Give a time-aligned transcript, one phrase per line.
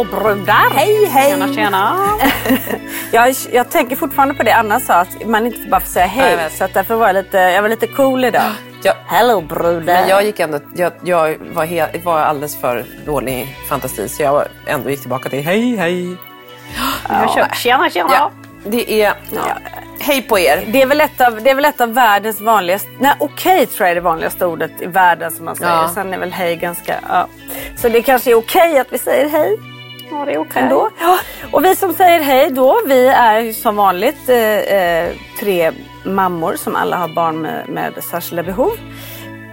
[0.00, 0.70] Hallå brudar!
[0.74, 1.30] Hej, hej!
[1.30, 1.96] Tjena, tjena.
[3.12, 6.22] Jag, jag tänker fortfarande på det Anna sa, att man inte bara får säga Ja,
[6.22, 6.36] jag hej.
[6.36, 6.52] vet.
[6.52, 8.42] så att därför var jag lite, jag var lite cool idag.
[8.82, 8.92] Ja.
[9.06, 9.94] Hello brudar!
[9.94, 14.44] Men jag gick ändå, jag, jag var, he, var alldeles för dålig fantasi så jag
[14.66, 16.16] ändå gick tillbaka till hej hej.
[17.08, 17.48] Jag kör.
[17.54, 18.10] Tjena, tjena.
[18.12, 18.30] Ja,
[18.64, 19.58] det är, ja,
[20.00, 20.64] hej på er.
[20.72, 22.88] Det är, väl ett av, det är väl ett av världens vanligaste...
[22.98, 25.72] Nej, okej tror jag är det vanligaste ordet i världen som man säger.
[25.72, 25.90] Ja.
[25.94, 26.94] Sen är väl hej ganska...
[27.08, 27.26] Ja.
[27.76, 29.69] Så det kanske är okej att vi säger hej
[30.10, 30.62] Ja, det är okej.
[30.62, 30.90] ändå.
[31.00, 31.18] Ja.
[31.52, 35.72] Och vi som säger hej då, vi är som vanligt eh, eh, tre
[36.04, 38.72] mammor som alla har barn med, med särskilda behov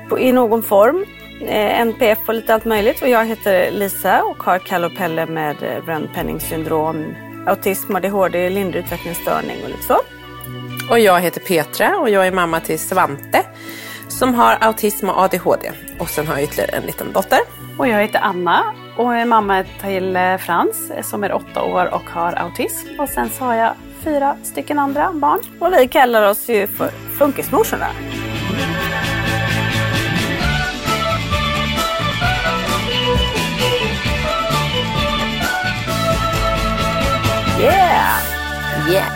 [0.09, 1.06] på, i någon form.
[1.41, 3.01] Eh, NPF och lite allt möjligt.
[3.01, 7.16] Och jag heter Lisa och har Kalle och Pelle med eh, Brenn syndrom,
[7.47, 9.97] autism, ADHD, lindrig utvecklingsstörning och lite så.
[10.90, 13.46] Och jag heter Petra och jag är mamma till Svante
[14.07, 15.72] som har autism och ADHD.
[16.00, 17.40] Och sen har jag ytterligare en liten dotter.
[17.78, 18.63] Och jag heter Anna
[18.97, 22.88] och är mamma till eh, Frans eh, som är åtta år och har autism.
[23.00, 25.40] Och sen så har jag fyra stycken andra barn.
[25.59, 27.88] Och vi kallar oss ju för Funkismorsorna.
[37.59, 38.18] Yeah!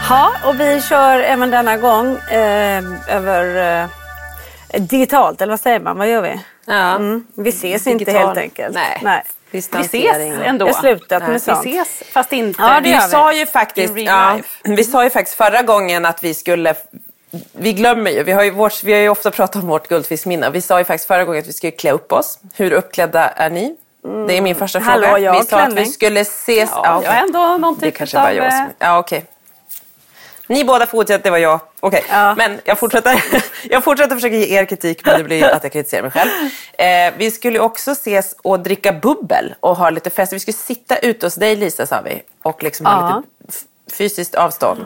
[0.10, 5.98] Ja, och vi kör även denna gång eh, över eh, digitalt, eller vad säger man?
[5.98, 6.40] Vad gör vi?
[6.66, 6.96] Ja.
[6.96, 7.26] Mm.
[7.36, 8.28] Vi ses inte Digital.
[8.28, 8.74] helt enkelt.
[8.76, 9.00] Nej.
[9.02, 9.24] Nej.
[9.52, 10.68] Vi ses ändå.
[10.68, 11.66] Jag har slutat Nej, med sånt.
[11.66, 12.62] Vi ses fast inte.
[12.62, 13.00] Ja, Vi vi.
[13.00, 16.76] sa ju faktiskt, ja, vi sa ju faktiskt förra gången att vi skulle
[17.52, 20.50] vi glömmer ju, vi har ju, vårt, vi har ju ofta pratat om vårt guldfiskminne.
[20.50, 22.40] Vi sa ju faktiskt förra gången att vi skulle klä upp oss.
[22.56, 23.76] Hur uppklädda är ni?
[24.28, 25.20] Det är min första Hallå, fråga.
[25.20, 25.92] jag har vi sa att vi klänning.
[25.92, 26.70] skulle ses.
[26.74, 27.10] Ja, okej.
[27.10, 28.24] Jag är ändå någon Det typ kanske av...
[28.24, 28.62] var jag som...
[28.62, 29.26] eh, Ja, okej.
[30.52, 31.60] Ni båda fortsätter, det var jag.
[31.80, 32.36] Okej, Ja.
[32.36, 33.24] men jag fortsätter,
[33.70, 36.30] jag fortsätter försöka ge er kritik, men det blir att jag kritiserar mig själv.
[36.74, 40.34] Eh, vi skulle också ses och dricka bubbel och ha lite fest.
[40.34, 43.18] Vi skulle sitta ute hos dig Lisa, sa vi, och liksom ha Ja.
[43.18, 44.86] lite f- fysiskt avstånd.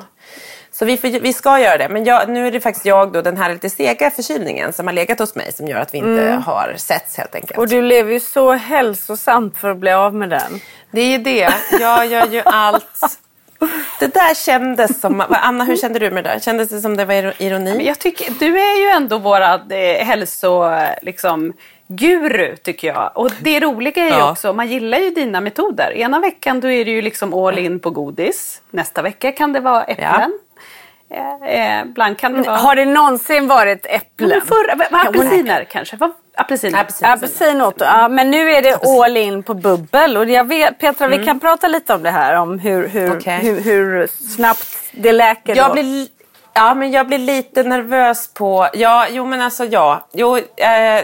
[0.71, 1.89] Så vi, vi ska göra det.
[1.89, 4.93] Men jag, nu är det faktiskt jag då, den här lite sega förkylningen som har
[4.93, 7.57] legat hos mig som gör att vi inte har setts helt enkelt.
[7.59, 10.59] Och du lever ju så hälsosamt för att bli av med den.
[10.91, 11.53] Det är ju det.
[11.79, 13.19] Jag gör ju allt.
[13.99, 15.23] Det där kändes som...
[15.29, 16.39] Anna, hur kände du med det där?
[16.39, 17.87] Kändes det som det var Men ironi?
[17.87, 20.63] jag tycker, du är ju ändå våra eh, hälso...
[21.01, 21.53] Liksom,
[21.87, 23.11] guru tycker jag.
[23.15, 24.31] Och det roliga är ju Ja.
[24.31, 25.91] också, man gillar ju dina metoder.
[25.97, 28.61] Ena veckan då är det ju liksom all in på godis.
[28.71, 30.07] Nästa vecka kan det vara äpplen.
[30.09, 30.27] Eh,
[31.83, 32.57] ibland kan det vara...
[32.57, 34.41] Har det någonsin varit äpplen?
[34.41, 35.95] Förra, apelsiner kanske?
[35.97, 36.79] Vad, apelsiner.
[36.79, 37.13] Apelsiner.
[37.13, 40.17] Apelsin åt ja, men nu är det all in på bubbel.
[40.17, 42.35] Och jag vet, Petra, vi kan prata lite om det här.
[42.35, 43.39] Om hur, hur, Okej.
[43.41, 45.55] hur, hur snabbt det läker.
[45.55, 45.73] Jag då.
[45.73, 46.07] blir,
[46.53, 48.67] ja, men jag blir lite nervös på...
[48.73, 50.07] Ja, jo men alltså ja.
[50.13, 50.43] Jo, eh,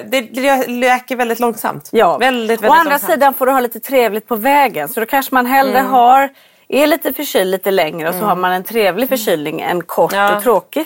[0.05, 1.89] det, det läker väldigt långsamt.
[1.91, 2.17] Ja.
[2.17, 3.11] Väldigt, väldigt Å andra långsamt.
[3.11, 4.87] sidan får du ha lite trevligt på vägen.
[4.89, 5.91] Så då kanske man hellre Mm.
[5.91, 6.29] har,
[6.71, 10.35] är lite förkyld lite längre och så har man en trevlig förkylning än kort Ja.
[10.35, 10.85] och tråkig.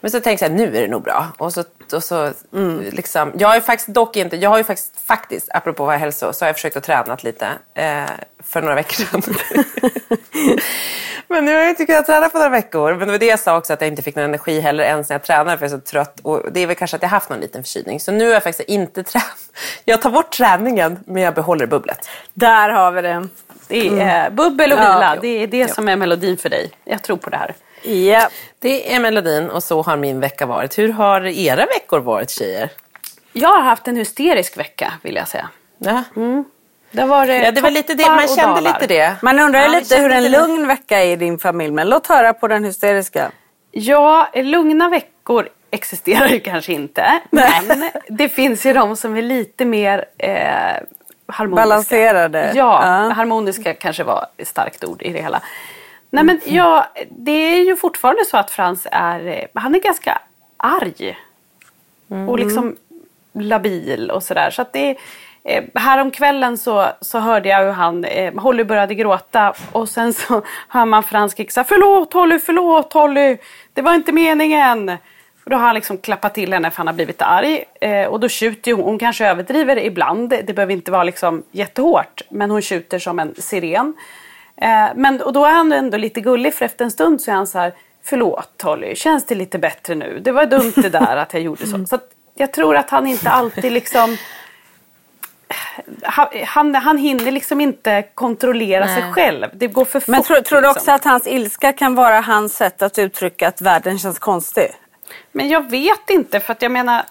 [0.00, 1.26] Men så tänkte jag nu är det nog bra.
[1.38, 2.84] Och så, och så Mm.
[2.92, 6.32] liksom, jag har ju faktiskt dock inte, jag har ju faktiskt, faktiskt apropå vara hälso,
[6.32, 8.02] så har jag försökt att träna lite eh,
[8.44, 9.22] för några veckor sedan.
[11.28, 12.90] men nu har jag inte kunnat träna på några veckor.
[12.94, 15.08] Men det var det jag sa också, att jag inte fick någon energi heller ens
[15.08, 16.20] när jag tränade för jag är så trött.
[16.22, 18.00] Och det är väl kanske att jag haft någon liten förkylning.
[18.00, 19.26] Så nu har jag faktiskt inte tränat.
[19.84, 22.08] Jag tar bort träningen men jag behåller bubblet.
[22.34, 23.28] Där har vi det.
[23.68, 25.12] Det är bubbel och Ja, vila.
[25.14, 25.20] jo.
[25.22, 26.70] det är det som är melodin för dig.
[26.84, 27.54] Jag tror på det här.
[27.82, 28.28] Ja.
[28.58, 30.78] Det är melodin och så har min vecka varit.
[30.78, 32.70] Hur har era veckor varit tjejer?
[33.32, 35.48] Jag har haft en hysterisk vecka vill jag säga.
[35.78, 36.02] Ja.
[36.90, 39.14] Det var det Ja, det var lite det, man kände lite det.
[39.22, 40.28] Man undrar Ja, lite hur en det.
[40.28, 41.72] lugn vecka är i din familj.
[41.72, 43.30] Men låt höra på den hysteriska.
[43.70, 47.20] Ja, lugna veckor existerar ju kanske inte.
[47.30, 50.76] Men det finns ju de som är lite mer eh,
[51.28, 51.68] harmoniska.
[51.68, 52.52] Balanserade.
[52.54, 53.12] Ja, Ja.
[53.12, 55.40] harmoniska kanske var ett starkt ord i det hela.
[56.10, 60.18] Nej men ja, det är ju fortfarande så att Frans är, eh, han är ganska
[60.56, 61.18] arg.
[62.28, 62.76] Och liksom
[63.32, 64.50] labil och sådär.
[64.50, 64.96] Så att det
[65.44, 70.42] eh, Häromkvällen så, så hörde jag hur han, eh, Holly började gråta och sen så
[70.68, 73.36] hör man Frans här, Förlåt Holly, förlåt Holly,
[73.72, 74.92] det var inte meningen.
[75.48, 77.64] Och då har han liksom klappat till henne för han har blivit arg.
[77.80, 81.42] Eh, och då tjuter ju hon, hon kanske överdriver ibland, det behöver inte vara liksom
[81.50, 82.22] jättehårt.
[82.30, 83.94] Men hon tjuter som en siren.
[84.56, 87.34] Eh, men, och då är han ändå lite gullig för efter en stund så är
[87.34, 87.72] han så här,
[88.02, 90.20] Förlåt Holly, känns det lite bättre nu?
[90.24, 91.86] Det var dumt det där att jag gjorde så.
[91.86, 94.16] Så att jag tror att han inte alltid liksom
[96.02, 99.46] han, han, han hinner liksom inte kontrollera sig själv.
[99.52, 100.08] Det går för fort.
[100.08, 100.94] Men tror, tror du också liksom.
[100.94, 104.70] att hans ilska kan vara hans sätt att uttrycka att världen känns konstig?
[105.32, 107.02] Men jag vet inte för att jag menar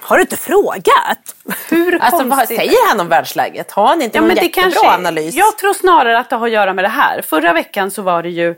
[0.00, 1.34] Har du inte frågat?
[1.70, 3.70] hur Alltså, vad säger han om världsläget?
[3.70, 5.34] Har han inte Ja, någon men det jättebra kanske, analys?
[5.34, 7.22] Jag tror snarare att det har att göra med det här.
[7.22, 8.54] Förra veckan så var det ju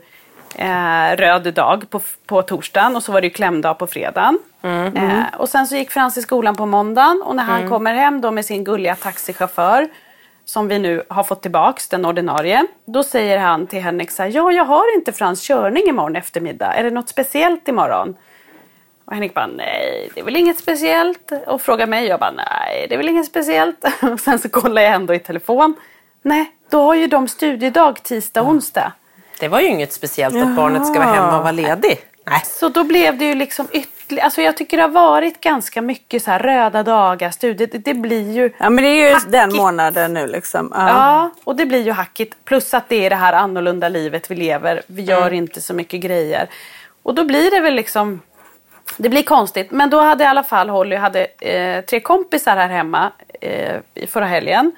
[0.55, 4.39] eh, röd dag på, på torsdagen och så var det ju klämdag på fredagen.
[4.63, 8.21] Eh, och sen så gick Frans i skolan på måndagen och när han kommer hem
[8.21, 9.87] då med sin gulliga taxichaufför
[10.45, 12.65] som vi nu har fått tillbaks, den ordinarie.
[12.85, 16.73] Då säger han till Henrik så här, ja jag har inte Frans körning imorgon eftermiddag.
[16.73, 18.15] Är det något speciellt imorgon?
[19.05, 21.31] Och Henrik bara, nej det är väl inget speciellt.
[21.47, 23.85] Och frågar mig, jag bara, nej det är väl inget speciellt.
[24.13, 25.75] Och sen så kollar jag ändå i telefon.
[26.21, 28.91] Nej, då har ju de studiedag tisdag och onsdag.
[29.39, 31.99] Det var ju inget speciellt att barnet ska vara hemma och vara ledig.
[32.25, 32.41] Nej.
[32.45, 36.23] Så då blev det ju liksom ytterligare, alltså jag tycker det har varit ganska mycket
[36.23, 37.69] så här röda dagar, studier.
[37.73, 39.31] Det, blir ju Ja men det är ju Hackigt.
[39.31, 40.71] den månaden nu liksom.
[40.75, 40.87] Ja.
[40.89, 42.45] Ja, och det blir ju hackigt.
[42.45, 44.81] Plus att det är det här annorlunda livet vi lever.
[44.87, 46.49] Vi gör inte så mycket grejer.
[47.03, 48.21] Och då blir det väl liksom...
[48.97, 49.71] Det blir konstigt.
[49.71, 54.07] Men då hade i alla fall Holly hade, eh, tre kompisar här hemma eh, i
[54.07, 54.71] förra helgen.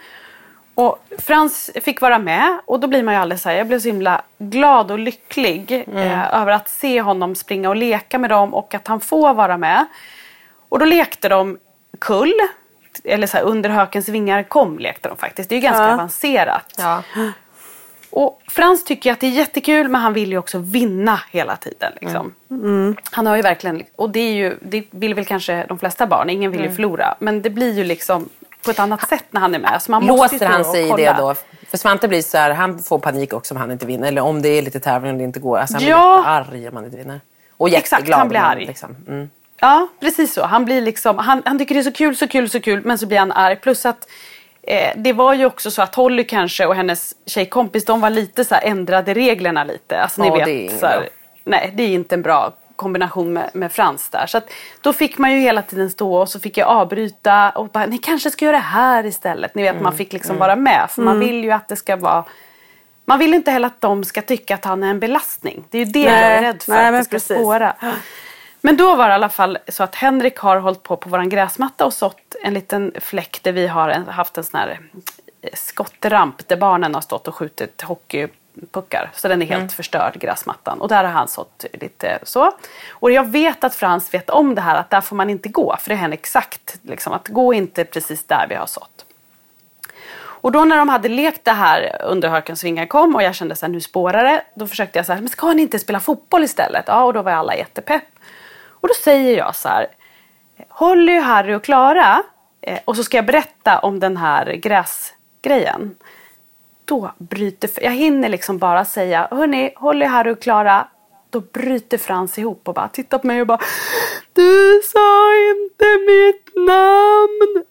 [0.76, 3.80] Och Frans fick vara med och då blir man ju alldeles så här, jag blev
[3.80, 8.54] så himla glad och lycklig eh, över att se honom springa och leka med dem
[8.54, 9.86] och att han får vara med.
[10.70, 11.58] Och då lekte de
[12.00, 12.34] kull,
[13.04, 15.50] eller så här, under hökens vingar kom lekte de faktiskt.
[15.50, 15.94] Det är ju ganska Ja.
[15.94, 16.74] avancerat.
[16.78, 17.04] Ja.
[18.16, 21.92] Och Frans tycker att det är jättekul men han vill ju också vinna hela tiden.
[22.02, 22.34] Liksom.
[23.12, 26.30] Han har ju verkligen, och det, är ju, det vill väl kanske de flesta barn,
[26.30, 27.16] ingen vill ju förlora.
[27.20, 28.30] Men det blir ju liksom
[28.66, 29.82] på ett annat sätt när han är med.
[29.82, 31.36] Så man måste Låser stå han sig i det då?
[31.70, 34.08] För Svante blir så här, han får panik också om han inte vinner.
[34.08, 35.58] Eller om det är lite tävling och det inte går.
[35.58, 36.18] Alltså han blir Ja.
[36.18, 37.22] jättearg om han inte vinner.
[37.58, 38.20] Och Exakt, jätteglad.
[38.20, 38.66] han blir arg.
[38.66, 38.96] Liksom.
[39.08, 39.30] Mm.
[39.60, 40.46] Ja, precis så.
[40.46, 42.82] Han, blir liksom, han, han tycker det är så kul, så kul, så kul.
[42.86, 43.56] Men så blir han arg.
[43.56, 44.08] Plus att
[44.68, 48.44] eh, det var ju också så att Holly kanske och hennes tjejkompis de var lite
[48.46, 50.02] så här, ändrade reglerna lite.
[50.02, 50.46] Alltså ni Ja, vet.
[50.46, 51.10] det är så här,
[51.44, 54.26] nej, det är inte en bra kombination med, med Frans där.
[54.28, 54.50] Så att,
[54.82, 57.98] då fick man ju hela tiden stå och så fick jag avbryta och bara, ni
[57.98, 59.56] kanske ska göra det här istället.
[59.56, 60.88] Ni vet, Mm, man fick liksom vara med.
[60.90, 62.24] För man vill ju att det ska vara
[63.08, 65.64] man vill inte heller att de ska tycka att han är en belastning.
[65.70, 66.72] Det är ju det jag är Nej, rädd för.
[66.72, 67.38] nej, att det ska precis.
[67.38, 67.76] spåra.
[68.66, 71.30] Men då var det i alla fall så att Henrik har hållit på på våran
[71.30, 74.80] gräsmatta och sått en liten fläck där vi har en, haft en sån här
[75.42, 79.12] eh, skottramp där barnen har stått och skjutit hockeypuckar.
[79.14, 80.82] Så den är helt förstörd, gräsmattan.
[80.82, 82.52] Och där har han sått lite så.
[82.90, 85.76] Och jag vet att Frans vet om det här, att där får man inte gå.
[85.80, 89.06] För det är Henrik sagt, liksom, att gå inte precis där vi har sått.
[90.18, 93.56] Och då när de hade lekt det här under Hökens vingar kom och jag kände
[93.56, 94.44] så här, nu spårar det.
[94.56, 96.86] Då försökte jag så här, men ska ni inte spela fotboll istället?
[96.88, 98.04] Ja, och då var alla jättepepp.
[98.86, 99.88] Och då säger jag så här,
[100.70, 102.24] Holly, Harry och Klara.
[102.62, 105.96] Eh, och så ska jag berätta om den här gräsgrejen.
[106.86, 110.88] Då bryter, jag hinner liksom bara säga, hörni, Holly, Harry och Klara.
[111.30, 113.60] då bryter Frans ihop och bara tittar på mig och bara
[114.34, 117.66] Du sa inte mitt namn!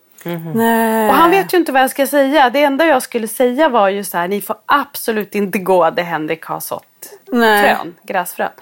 [0.55, 1.09] Nej.
[1.09, 2.51] Och han vet ju inte vad jag ska säga.
[2.51, 6.03] Det enda jag skulle säga var ju så här, ni får absolut inte gå där
[6.03, 7.77] Henrik har sått Nej.
[7.77, 8.53] frön, gräsfrön.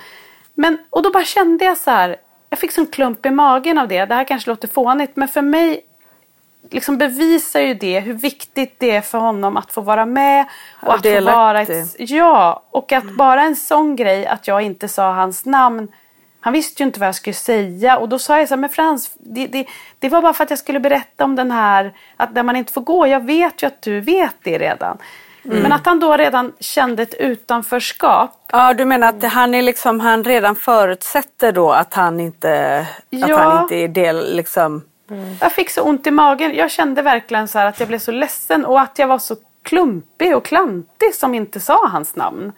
[0.54, 2.16] Men, och då bara kände jag så här,
[2.52, 4.04] jag fick sån klump i magen av det.
[4.04, 5.80] Det här kanske låter fånigt, men för mig
[6.71, 10.47] liksom bevisar ju det hur viktigt det är för honom att få vara med.
[10.82, 14.62] Och Ja, att få vara ett, Ja, och att bara en sån grej att jag
[14.62, 15.88] inte sa hans namn.
[16.40, 18.71] Han visste ju inte vad jag skulle säga och då sa jag så här, men
[18.71, 19.66] Frans, det, det,
[19.99, 22.73] det var bara för att jag skulle berätta om den här, att där man inte
[22.73, 23.06] får gå.
[23.06, 24.99] Jag vet ju att du vet det redan.
[25.42, 28.44] Men att han då redan kände ett utanförskap.
[28.52, 32.87] Ja, du menar att han, är liksom, han redan förutsätter då att han inte, att
[33.28, 33.38] Ja.
[33.38, 34.82] han inte är del liksom...
[35.40, 36.54] Jag fick så ont i magen.
[36.54, 40.37] Jag kände verkligen så att jag blev så ledsen och att jag var så klumpig
[40.37, 42.52] och klantig som inte sa hans namn.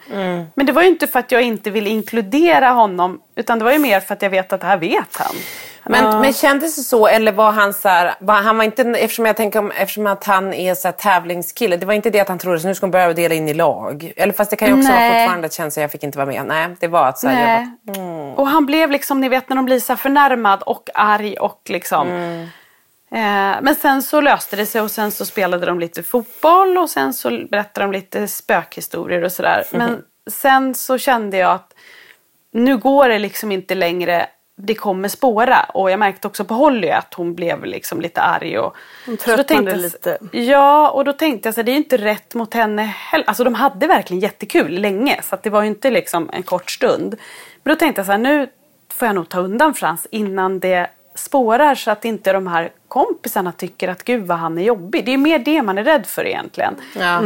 [0.55, 3.73] Men det var ju inte för att jag inte ville inkludera honom utan det var
[3.73, 5.35] ju mer för att jag vet att det här vet han.
[5.87, 9.27] Men, men kändes det så eller var han så här, var, han var inte, eftersom
[9.27, 12.29] jag tänker om, eftersom att han är så här tävlingskille, det var inte det att
[12.29, 14.13] han trodde så nu ska hon börja dela in i lag.
[14.17, 15.23] Eller fast det kan ju också vara Nej.
[15.23, 16.47] fortfarande att känslan jag fick inte vara med.
[16.47, 17.69] Nej, det var att så här, jag Nej.
[17.83, 21.61] bara, Och han blev liksom, ni vet när de blir så förnärmad och arg och
[21.69, 22.09] liksom.
[23.11, 26.91] Eh, men sen så löste det sig och sen så spelade de lite fotboll och
[26.91, 29.65] sen så berättade de lite spökhistorier och sådär.
[29.71, 31.75] Men sen så kände jag att
[32.53, 34.27] nu går det liksom inte längre.
[34.57, 38.59] Det kommer spåra och jag märkte också på Holly att hon blev liksom lite arg.
[38.59, 40.19] Och, Hon så då tröttnade lite.
[40.33, 43.25] Ja, och då tänkte jag så här, det är inte rätt mot henne heller.
[43.29, 46.71] Alltså de hade verkligen jättekul länge så att det var ju inte liksom en kort
[46.71, 47.17] stund.
[47.63, 48.49] Men då tänkte jag så här, nu
[48.93, 53.53] får jag nog ta undan Frans innan det spårar så att inte de här kompisarna
[53.53, 55.05] tycker att gud vad han är jobbig.
[55.05, 56.75] Det är mer det man är rädd för egentligen.
[56.99, 57.21] ja.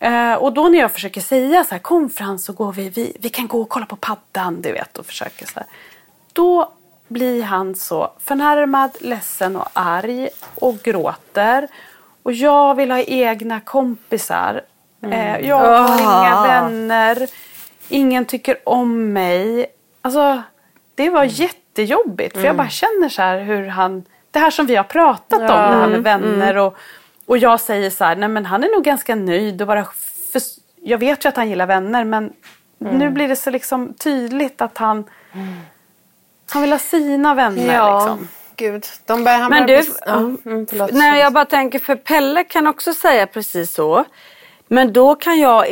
[0.00, 3.16] Eh, och då när jag försöker säga så här, kom Frans så går vi, vi,
[3.20, 5.66] vi kan gå och kolla på paddan, du vet, och försöker så här.
[6.32, 6.72] Då
[7.08, 11.68] blir han så förnärmad, ledsen och arg och gråter.
[12.22, 14.62] Och jag vill ha egna kompisar.
[15.02, 17.28] Eh, jag har inga vänner.
[17.88, 19.66] Ingen tycker om mig.
[20.02, 20.42] Alltså,
[20.94, 22.36] det var jättejobbigt.
[22.36, 24.04] För jag bara känner så här hur han...
[24.30, 26.56] Det här som vi har pratat om, det här med vänner.
[26.56, 26.76] Och,
[27.26, 29.60] och jag säger så här, nej men han är nog ganska nöjd.
[29.60, 29.84] Och bara,
[30.32, 30.42] för,
[30.82, 32.32] jag vet ju att han gillar vänner men
[32.78, 35.04] nu blir det så liksom tydligt att han...
[36.52, 38.28] Han vill ha sina vänner Ja, liksom.
[38.56, 38.86] gud.
[39.06, 40.66] De börjar, Men du, ja, mm.
[40.92, 44.04] Nej, jag bara tänker för Pelle kan också säga precis så.
[44.68, 45.66] Men då kan jag,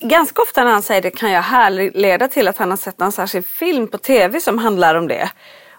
[0.00, 3.12] ganska ofta när han säger det kan jag härleda till att han har sett en
[3.12, 5.30] särskild film på tv som handlar om det.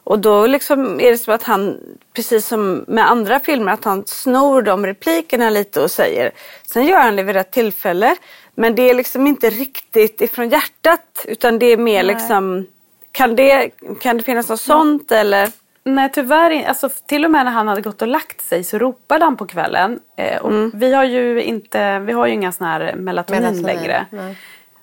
[0.03, 1.79] Och då liksom är det som att han,
[2.13, 6.31] precis som med andra filmer, att han snor de replikerna lite och säger.
[6.73, 8.15] Sen gör han det vid rätt tillfälle.
[8.55, 12.65] Men det är liksom inte riktigt ifrån hjärtat utan det är mer liksom,
[13.13, 13.69] kan det,
[14.01, 15.49] kan det finnas något sånt eller?
[15.83, 16.65] Nej tyvärr.
[16.67, 19.45] Alltså, till och med när han hade gått och lagt sig så ropade han på
[19.47, 19.99] kvällen.
[20.17, 24.05] Eh, och Vi har ju inte, vi har ju inga såna här melatonin, Melatonin, längre.
[24.09, 24.37] nej.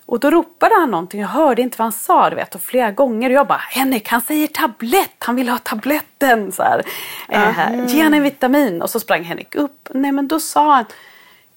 [0.05, 1.21] Och då ropade han någonting.
[1.21, 2.55] Jag hörde inte vad han sa du vet.
[2.55, 3.29] Och flera gånger.
[3.29, 5.15] Och jag bara Henrik han säger tablett.
[5.19, 6.51] Han vill ha tabletten.
[6.51, 6.83] Så här.
[7.29, 8.81] Eh, ge han en vitamin.
[8.81, 9.89] Och så sprang Henrik upp.
[9.93, 10.85] Nej men då sa han.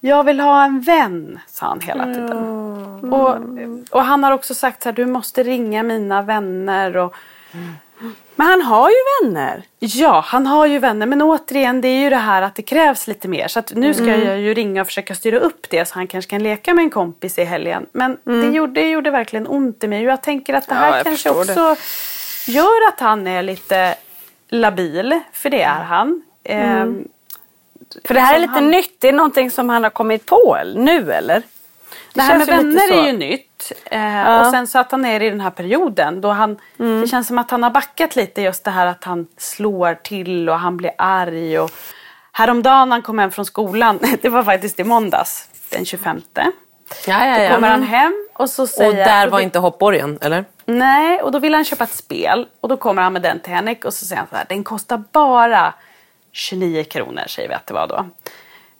[0.05, 1.39] Jag vill ha en vän.
[1.47, 2.37] Sa han hela tiden.
[3.13, 3.37] Och,
[3.91, 4.93] och han har också sagt så här.
[4.95, 6.97] Du måste ringa mina vänner.
[6.97, 7.15] Och,
[8.35, 9.63] Men han har ju vänner.
[9.79, 11.05] Ja, han har ju vänner.
[11.05, 13.47] Men återigen, det är ju det här att det krävs lite mer.
[13.47, 14.27] Så nu ska Mm.
[14.27, 16.89] jag ju ringa och försöka styra upp det så han kanske kan leka med en
[16.89, 17.85] kompis i helgen.
[17.91, 20.03] Men det, gjorde, det gjorde verkligen ont i mig.
[20.03, 20.83] Jag tänker att det Mm.
[20.85, 21.75] Ja, här jag kanske också
[22.51, 23.95] gör att han är lite
[24.49, 25.19] labil.
[25.31, 26.21] För det är han.
[26.43, 27.07] Ehm,
[28.05, 29.01] För det här är lite han- nytt.
[29.01, 31.41] Det är någonting som han har kommit på nu eller?
[32.13, 33.71] Det här med vänner är ju nytt.
[33.85, 34.05] Eh, Ja.
[34.07, 34.41] Mm.
[34.41, 36.21] Och sen så att han är i den här perioden.
[36.21, 39.27] Då han, Det känns som att han har backat lite just det här att han
[39.37, 41.59] slår till och han blir arg.
[41.59, 41.71] Och
[42.31, 46.21] häromdagen när han kom hem från skolan, det var faktiskt i måndags den 25.
[46.35, 46.43] ja,
[47.07, 47.53] ja, Då ja.
[47.55, 50.45] kommer han hem och så säger Och där var då- inte hoppborgen, eller?
[50.65, 52.47] Nej, och då vill han köpa ett spel.
[52.61, 54.63] Och då kommer han med den till Henrik och så säger han så här, den
[54.63, 55.73] kostar bara
[56.35, 58.05] 29 kronor säger vi att det var då.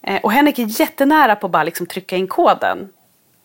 [0.01, 2.89] Eh, och Henrik är jättenära på att bara liksom trycka in koden.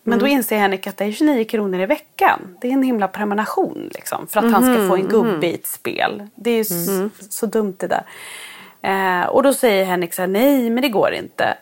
[0.03, 2.57] Men då inser Henrik att det är 29 kronor i veckan.
[2.61, 5.67] Det är en himla prenumeration liksom, för att han ska få en gubbe i ett
[5.67, 6.27] spel.
[6.35, 6.89] Det är ju s-
[7.29, 8.03] så dumt det där.
[8.81, 11.57] Eh, och då säger Henrik så här, nej men det går inte.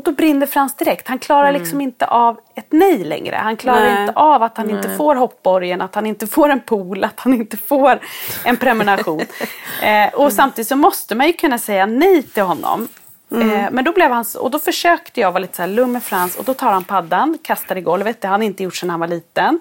[0.00, 1.08] Och då brinner Frans direkt.
[1.08, 3.36] Han klarar liksom inte av ett nej längre.
[3.36, 4.00] Han klarar Nej.
[4.00, 7.34] inte av att han inte får hoppborgen, att han inte får en pool, att han
[7.34, 8.00] inte får
[8.44, 9.20] en prenumeration.
[9.82, 12.88] eh, och samtidigt så måste man ju kunna säga nej till honom.
[13.32, 16.02] Eh, men då blev han, och då försökte jag vara lite så här lugn med
[16.02, 18.20] Frans och då tar han paddan, kastar i golvet.
[18.20, 19.60] Det har han inte gjort sedan han var liten.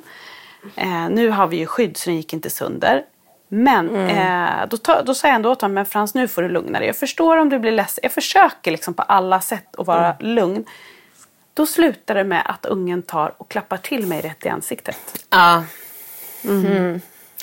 [0.75, 3.03] Eh, nu har vi ju skydd så den gick inte sönder.
[3.49, 6.49] Men eh, då, ta, då sa jag ändå åt honom, men Frans nu får du
[6.49, 6.87] lugna dig.
[6.87, 7.99] Jag förstår om du blir ledsen.
[8.03, 10.65] Jag försöker liksom på alla sätt att vara lugn.
[11.53, 15.25] Då slutar det med att ungen tar och klappar till mig rätt i ansiktet.
[15.29, 15.63] Ja.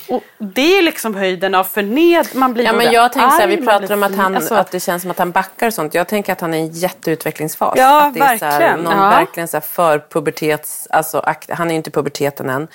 [0.09, 2.27] Och det är liksom höjden av förned.
[2.35, 4.71] Man blir Ja, men jag tänker så här, vi pratar om att, han, alltså att
[4.71, 5.95] det känns som att han backar och sånt.
[5.95, 7.75] Jag tänker att han är i en jätteutvecklingsfas.
[7.77, 8.81] Ja, att det är Så här, verkligen.
[8.81, 9.09] någon Ja.
[9.11, 10.87] verkligen så för pubertets...
[10.91, 12.69] Alltså, han är ju inte i puberteten än.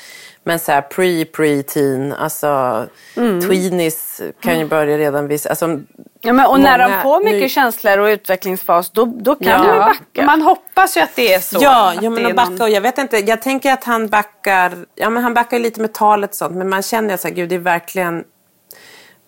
[0.43, 2.13] Men så här pre-pre-teen.
[2.17, 2.85] Alltså,
[3.17, 3.41] Mm.
[3.41, 5.47] tweenies kan ju börja redan vid...
[5.47, 5.79] Alltså,
[6.23, 9.47] Ja, men, och när de Många- får mycket nu- känslor och utvecklingsfas då, då kan
[9.47, 9.57] Ja.
[9.57, 10.25] de ju backa.
[10.25, 11.57] Man hoppas ju att det är så.
[11.61, 14.71] Ja, ja men att backa någon- och jag vet inte, jag tänker att han backar,
[14.95, 17.21] ja men han backar ju lite med talet och sånt men man känner ju att
[17.21, 18.23] så här, gud det är verkligen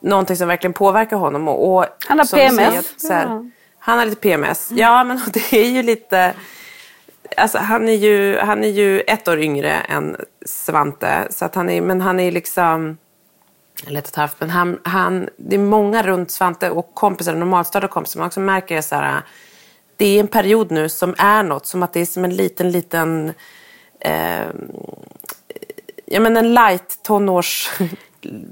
[0.01, 1.48] någonting som verkligen påverkar honom.
[1.48, 3.00] Och, och Han har PMS.
[3.01, 6.34] säger, här, Han har lite PMS, ja men det är ju lite,
[7.37, 11.69] alltså han är ju, han är ju ett år yngre än Svante så att han
[11.69, 12.97] är, men han är liksom
[13.87, 17.35] eller ett och ett halvt, men han, han, det är många runt Svante och kompisar,
[17.35, 19.21] normalstörda kompisar, man också märker det så här,
[19.97, 22.71] det är en period nu som är något, som att det är som en liten,
[22.71, 23.33] liten,
[23.99, 24.47] eh,
[26.05, 27.71] ja men en light tonårs...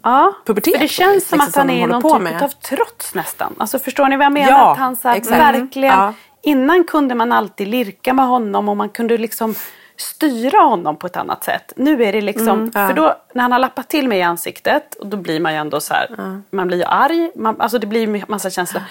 [0.04, 2.22] Ja, pubertet, för det känns som liksom, att han som de är någon på typ
[2.22, 2.44] med.
[2.44, 3.56] av trots nästan.
[3.58, 4.50] Alltså förstår ni vad jag menar?
[4.50, 6.14] Ja, att han så här, verkligen, Ja.
[6.42, 9.56] Innan kunde man alltid lirka med honom och man kunde liksom
[9.98, 11.74] styra honom på ett annat sätt.
[11.76, 15.08] Nu är det liksom, för då när han har lappat till mig i ansiktet och
[15.08, 18.02] då blir man ju ändå så här, man blir ju arg, man, alltså det blir
[18.08, 18.84] ju massa känslor.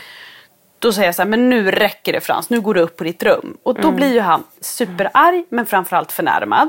[0.78, 3.04] Då säger jag så här, men nu räcker det Frans, nu går du upp på
[3.04, 3.56] ditt rum.
[3.62, 6.68] Och då blir ju han superarg men framförallt förnärmad.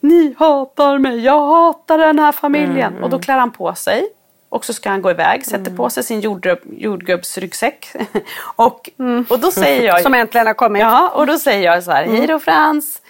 [0.00, 2.92] Ni hatar mig, jag hatar den här familjen.
[3.02, 4.08] Och då klär han på sig.
[4.48, 7.86] Och så ska han gå iväg, sätter på sig sin jordgubb, jordgubbsryggsäck.
[8.56, 8.90] och,
[9.28, 10.02] och då säger jag...
[10.02, 10.80] Som äntligen har kommit.
[10.80, 13.02] Ja, och då säger jag så här, hej då Frans.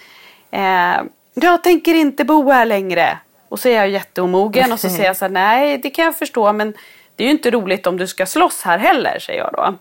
[0.51, 1.03] Eh,
[1.35, 3.19] jag tänker inte bo här längre.
[3.49, 6.19] Och så är jag jätteomogen och så säger jag så här, nej det kan jag
[6.19, 6.75] förstå men
[7.17, 9.75] det är ju inte roligt om du ska slåss här heller, säger jag då.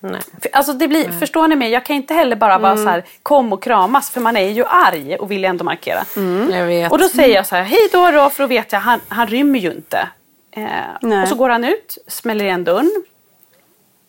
[0.00, 0.20] Nej.
[0.52, 1.70] Alltså det blir, Förstår ni mig?
[1.70, 4.64] Jag kan inte heller bara vara så här, kom och kramas för man är ju
[4.64, 6.04] arg och vill ändå markera.
[6.50, 6.92] Jag vet.
[6.92, 9.26] Och då säger jag så här, hej då då, för då vet jag, han, han
[9.26, 10.08] rymmer ju inte.
[10.56, 13.04] Eh, och så går han ut, smäller igen dörren.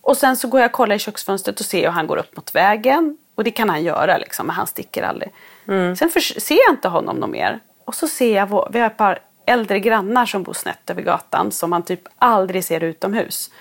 [0.01, 2.36] Och sen så går jag och kollar i köksfönstret och ser hur han går upp
[2.36, 3.17] mot vägen.
[3.36, 5.33] Och det kan han göra liksom, men han sticker aldrig.
[5.97, 7.60] Sen för, ser jag inte honom någon mer.
[7.86, 11.01] Och så ser jag, vår, vi har ett par äldre grannar som bor snett över
[11.01, 13.51] gatan som man typ aldrig ser utomhus.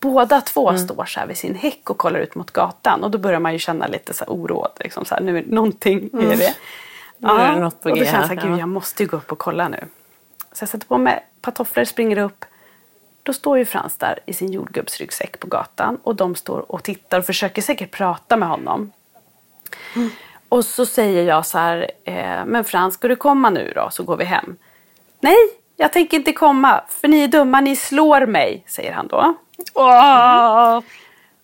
[0.00, 3.04] Båda två står så här vid sin häck och kollar ut mot gatan.
[3.04, 4.66] Och då börjar man ju känna lite så här oro.
[4.80, 6.54] Liksom så här, nu är någonting är det.
[7.28, 8.58] är det något på och då G känns jag så här, gud ja.
[8.58, 9.84] jag måste ju gå upp och kolla nu.
[10.52, 12.44] Så jag sätter på mig par tofflor, springer upp.
[13.22, 15.98] Då står ju Frans där i sin jordgubbsryggsäck på gatan.
[16.02, 18.92] Och de står och tittar och försöker säkert prata med honom.
[20.48, 24.02] Och så säger jag så här, eh, men Frans ska du komma nu då så
[24.02, 24.56] går vi hem.
[25.20, 25.36] Nej,
[25.76, 29.34] jag tänker inte komma för ni är dumma, ni slår mig, säger han då.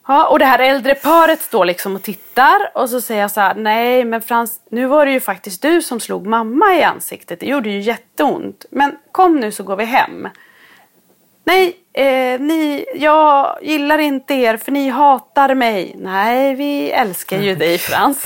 [0.08, 3.40] Ja, och det här äldre paret står liksom och tittar och så säger jag så
[3.40, 7.40] här, nej men Frans, nu var det ju faktiskt du som slog mamma i ansiktet.
[7.40, 8.64] Det gjorde ju jätteont.
[8.70, 10.28] Men kom nu så går vi hem.
[11.44, 15.94] Nej, eh, ni, jag gillar inte er för ni hatar mig.
[15.98, 18.22] Nej, vi älskar ju dig Frans.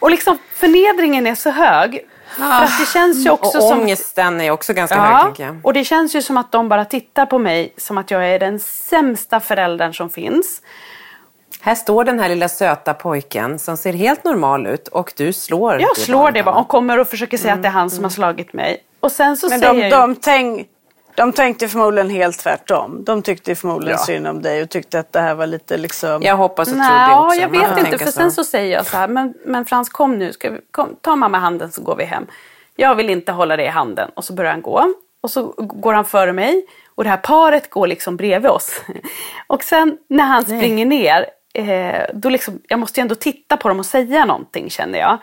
[0.00, 2.06] och liksom förnedringen är så hög.
[2.36, 3.80] För att det känns ju också och som...
[3.80, 5.56] ångesten är också ganska hög tänker jag.
[5.62, 8.38] och det känns ju som att de bara tittar på mig som att jag är
[8.38, 10.62] den sämsta föräldern som finns.
[11.60, 15.80] Här står den här lilla söta pojken som ser helt normal ut och du slår
[15.80, 18.10] Jag slår det bara och kommer och försöker säga att det är han som har
[18.10, 18.82] slagit mig.
[19.00, 20.68] Och sen så Men säger de, jag de, tänk,
[21.16, 23.04] de tänkte förmodligen helt tvärtom.
[23.04, 24.06] De tyckte förmodligen Ja.
[24.06, 26.22] synd om dig och tyckte att det här var lite liksom...
[26.22, 27.40] Jag hoppas och tror Nej, det också.
[27.40, 27.98] jag vet inte.
[28.04, 30.96] För sen så säger jag så här, men, men Frans kom nu, ska vi, kom,
[31.00, 32.26] ta mamma handen så går vi hem.
[32.76, 34.10] Jag vill inte hålla dig i handen.
[34.14, 34.94] Och så börjar han gå.
[35.20, 36.66] Och så går han före mig.
[36.94, 38.80] Och det här paret går liksom bredvid oss.
[39.46, 43.68] Och sen när han springer ner, eh, då liksom, jag måste ju ändå titta på
[43.68, 45.18] dem och säga någonting känner jag.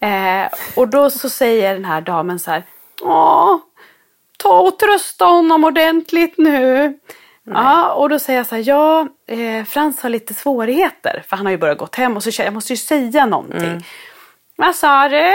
[0.00, 2.62] Eh, och då så säger den här damen så här,
[3.02, 3.56] Åh,
[4.38, 6.98] ta och trösta honom ordentligt nu.
[7.50, 11.24] Ja, och då säger jag så här, ja, eh, Frans har lite svårigheter.
[11.28, 13.86] För han har ju börjat gått hem och så jag, måste ju säga någonting.
[14.56, 15.32] Vad sa du?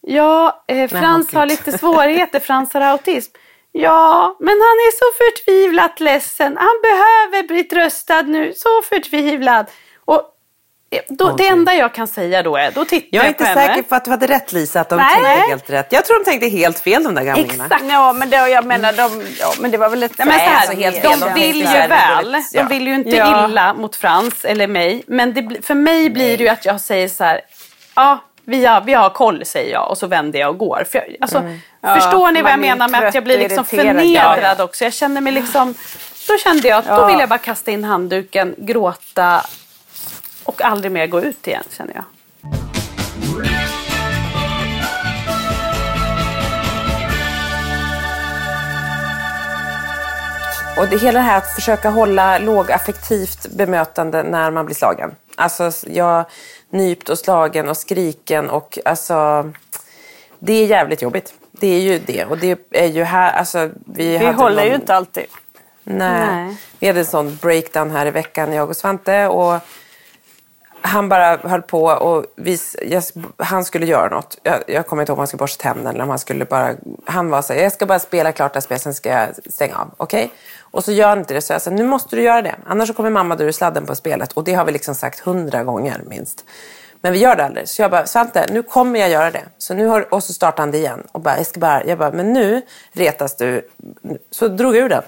[0.00, 1.38] Ja, eh, Frans gud.
[1.38, 3.32] har lite svårigheter, Frans har autism.
[3.72, 6.56] Ja, men han är så förtvivlat ledsen.
[6.56, 9.66] Han behöver bli tröstad nu, så förtvivlad.
[10.04, 10.31] Och
[10.92, 13.44] eh, då, det enda jag kan säga då är, då tittar Jag är jag, inte
[13.44, 13.66] på henne.
[13.66, 15.06] säker på att du hade rätt Lisa, att de Nej.
[15.14, 15.86] tänkte helt rätt.
[15.90, 17.64] Jag tror de tänkte helt fel de där gamlingarna.
[17.64, 17.84] Exakt.
[17.90, 20.12] Ja, men, det, jag menar, de, ja, men det var väl ett...
[20.18, 21.20] Nej, men så här, alltså helt fel.
[21.20, 22.36] de De vill ju väl.
[22.52, 22.62] ja.
[22.62, 23.44] De vill ju inte Ja.
[23.48, 25.02] illa mot Frans eller mig.
[25.06, 27.40] Men det, för mig blir det ju att jag säger så här.
[27.96, 30.84] Ja, vi har, vi har koll säger jag och så vänder jag och går.
[30.92, 31.38] För jag, alltså,
[31.84, 32.00] Mm.
[32.00, 34.84] Förstår ni vad jag är menar med att jag blir liksom förnedrad också?
[34.84, 35.74] Jag känner mig liksom...
[36.28, 37.06] Då kände jag att då Ja.
[37.06, 39.42] vill jag bara kasta in handduken, gråta
[40.44, 42.04] och aldrig mer gå ut igen känner jag.
[50.76, 55.14] Och det, hela det här att försöka hålla lågaffektivt bemötande när man blir slagen.
[55.36, 56.24] Alltså jag
[56.70, 59.50] nypt och slagen och skriken och alltså
[60.38, 61.34] det är jävligt jobbigt.
[61.50, 62.24] Det är ju det.
[62.24, 65.24] Och det är ju här, alltså vi, Vi håller ju någon- inte alltid.
[65.84, 66.26] Nej.
[66.26, 66.56] Nej.
[66.78, 69.26] Vi hade en sån breakdown här i veckan, jag och Svante.
[69.26, 69.60] Och
[70.82, 73.02] han bara höll på och vis, jag,
[73.36, 74.38] han skulle göra något.
[74.42, 76.74] Jag, jag kommer inte ihåg om han skulle borsta tänderna eller om han skulle bara...
[77.04, 79.28] Han var så här, jag ska bara spela klart det här spelet, sen ska jag
[79.52, 79.90] stänga av.
[79.96, 80.32] Okej?
[80.60, 81.40] Och så gör han inte det.
[81.40, 82.54] Så jag sa, nu måste du göra det.
[82.66, 84.32] Annars så kommer mamma dra ur sladden på spelet.
[84.32, 86.44] Och det har vi liksom sagt hundra gånger minst.
[87.00, 87.68] Men vi gör det aldrig.
[87.68, 89.44] Så jag bara, Svante, nu kommer jag göra det.
[89.58, 91.02] Så nu har, och så startade han det igen.
[91.12, 93.68] Och bara, jag, ska bara, jag bara, men nu retas du.
[94.30, 95.02] Så drog jag ur den.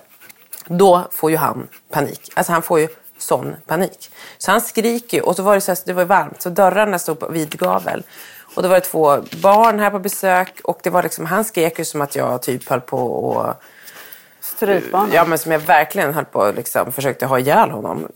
[0.67, 2.33] Då får ju han panik.
[2.35, 2.89] Alltså han får ju
[3.25, 4.11] sån panik.
[4.39, 5.23] Så han skriker ju.
[5.23, 8.03] Och så var det, så här, det var varmt, så dörrarna stod på vid gavel.
[8.55, 10.61] Och då var det två barn här på besök.
[10.65, 13.55] Och det var liksom, han skrek ju som att jag typ höll på och
[14.45, 15.11] Strypbarn.
[15.13, 18.09] Ja, men som jag verkligen höll på och liksom försökte ha ihjäl honom.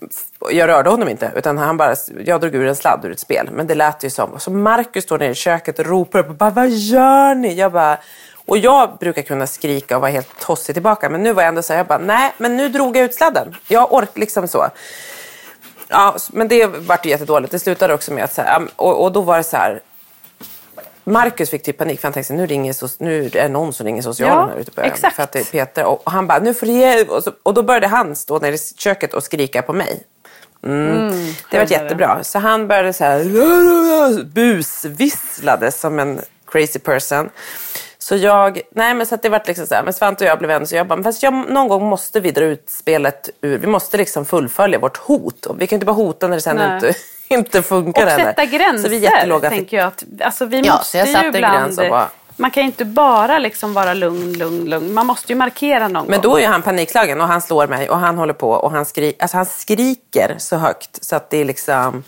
[0.51, 1.94] Jag rörde honom inte, utan han bara,
[2.25, 3.49] jag drog ur en sladd ur ett spel.
[3.53, 4.40] Men det lät ju som.
[4.40, 7.55] Så Markus står nere i köket och ropar upp och bara, vad gör ni?
[7.55, 7.99] Jag bara,
[8.48, 11.08] och jag brukar kunna skrika och vara helt tossig tillbaka.
[11.08, 13.14] Men nu var jag ändå så här, jag bara, nej, men nu drog jag ut
[13.14, 13.56] sladden.
[13.68, 14.68] Jag ork liksom så.
[15.88, 17.52] Ja, men det vart ju jättedåligt.
[17.52, 19.80] Det slutade också med att så här, och, och då var det så här,
[21.04, 23.87] Marcus fick typ panik för han tänkte nu, ringer so- nu är det någon som
[23.87, 25.16] ringer socialen Ja, här ute på exakt.
[25.16, 25.84] För att det är Peter.
[25.84, 27.11] Och han bara, nu får du.
[27.11, 30.02] Och, så, och då började han stå nere i köket och skrika på mig.
[30.64, 31.34] Mm.
[31.50, 32.24] det var jättebra.
[32.24, 37.30] Så han började så här busvisslade som en crazy person.
[38.09, 40.38] Så jag, nej men så att det vart liksom så här, men Svante och jag
[40.38, 43.31] blev vänner så jag bara, men fast jag, någon gång måste vi dra ut spelet
[43.40, 45.47] ur, vi måste liksom fullfölja vårt hot.
[45.59, 46.75] Vi kan inte bara hota när det sen Nej.
[46.75, 46.94] inte,
[47.29, 48.25] inte funkar Och heller.
[48.25, 49.49] sätta gränser, Så vi är jättelåga.
[49.51, 49.87] tänker jag.
[49.87, 51.59] Att, alltså, vi Ja, måste så jag ju ibland...
[51.64, 54.94] gräns och bara- Man kan ju inte bara liksom vara lugn, lugn, lugn.
[54.94, 56.31] Man måste ju markera någon Men gång.
[56.31, 58.85] då är ju han panikslagen och han slår mig och han håller på och han,
[58.85, 62.05] skri alltså han skriker så högt så att det är liksom...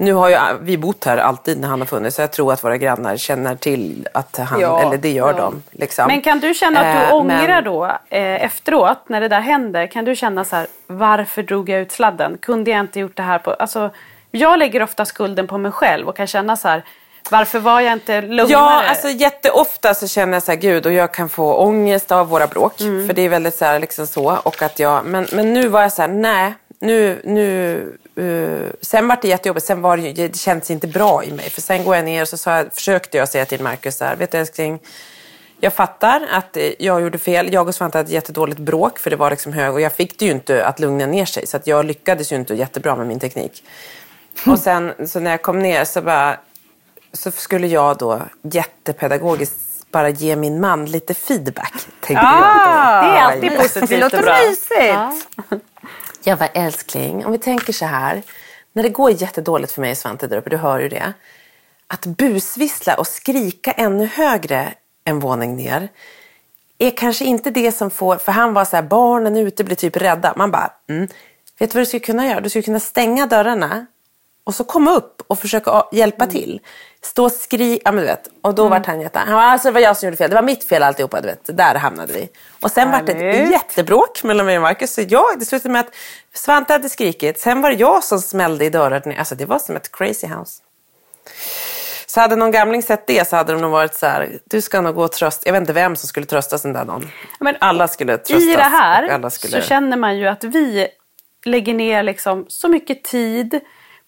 [0.00, 2.64] Nu har ju vi bott här alltid när han har funnits så jag tror att
[2.64, 5.36] våra grannar känner till att han, Ja, eller det gör ja.
[5.36, 5.62] de.
[5.70, 6.06] Liksom.
[6.06, 9.40] Men kan du känna att du Eh, ångrar men- då eh, efteråt när det där
[9.40, 9.86] händer?
[9.86, 12.38] Kan du känna så här, varför drog jag ut sladden?
[12.42, 13.50] Kunde jag inte gjort det här på...
[13.50, 13.90] Alltså,
[14.30, 16.82] jag lägger ofta skulden på mig själv och kan känna så här,
[17.30, 18.48] varför var jag inte lugnare?
[18.50, 22.28] Ja, alltså jätteofta så känner jag så här, gud, och jag kan få ångest av
[22.28, 22.80] våra bråk.
[22.80, 23.06] Mm.
[23.06, 24.38] För det är väldigt så här, liksom så.
[24.42, 29.08] Och att jag, men, men nu var jag så här, nej, nu, nu, eh, sen
[29.08, 29.66] var det jättejobbigt.
[29.66, 31.50] Sen var det, det kändes inte bra i mig.
[31.50, 34.04] För sen går jag ner och så sa jag, försökte jag säga till Marcus så
[34.04, 34.78] här, vet du älskling,
[35.60, 37.52] jag fattar att eh, jag gjorde fel.
[37.52, 40.18] Jag och Svante hade ett jättedåligt bråk för det var liksom hög och jag fick
[40.18, 41.46] det ju inte att lugna ner sig.
[41.46, 43.64] Så att jag lyckades ju inte jättebra med min teknik.
[44.46, 46.36] Och sen så när jag kom ner så bara
[47.12, 49.56] så skulle jag då jättepedagogiskt
[49.90, 51.72] bara ge min man lite feedback.
[52.00, 53.08] Tänkte jag då.
[53.08, 55.28] det är alltid positivt Det låter mysigt.
[56.24, 58.22] Jag var älskling, om vi tänker så här.
[58.72, 61.12] När det går jättedåligt för mig Svante där uppe, du hör ju det.
[61.86, 65.88] Att busvissla och skrika ännu högre en våning ner
[66.78, 69.96] är kanske inte det som får, för han var så här, barnen ute blir typ
[69.96, 70.34] rädda.
[70.36, 71.08] Man bara, mm.
[71.58, 72.40] vet du vad du skulle kunna göra?
[72.40, 73.86] Du skulle kunna stänga dörrarna
[74.44, 76.60] och så komma upp och försöka hjälpa till.
[77.02, 78.28] Stå och skrika, ja men du vet.
[78.42, 80.42] Och då vart han jätte, han alltså det var jag som gjorde fel, det var
[80.42, 81.56] mitt fel alltihopa, du vet.
[81.56, 82.28] Där hamnade vi.
[82.60, 84.94] Och sen vart det ett jättebråk mellan mig och Marcus.
[84.94, 85.94] Så jag, det slutade med att
[86.34, 89.18] Svante hade skrikit, sen var det jag som smällde i dörren.
[89.18, 90.62] Alltså det var som ett crazy house.
[92.06, 94.80] Så hade någon gamling sett det så hade de nog varit så här, du ska
[94.80, 95.42] nog gå och trösta.
[95.48, 97.10] Jag vet inte vem som skulle trösta den där någon.
[97.40, 98.42] Men alla skulle tröstas.
[98.42, 99.62] I det här skulle...
[99.62, 100.88] så känner man ju att vi
[101.44, 103.60] lägger ner liksom så mycket tid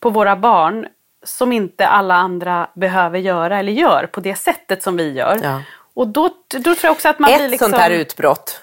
[0.03, 0.87] på våra barn
[1.25, 5.41] som inte alla andra behöver göra eller gör på det sättet som vi gör.
[5.43, 5.63] Ja.
[5.95, 7.71] Och då, då tror jag också att man Ett blir liksom...
[7.71, 8.61] sånt här utbrott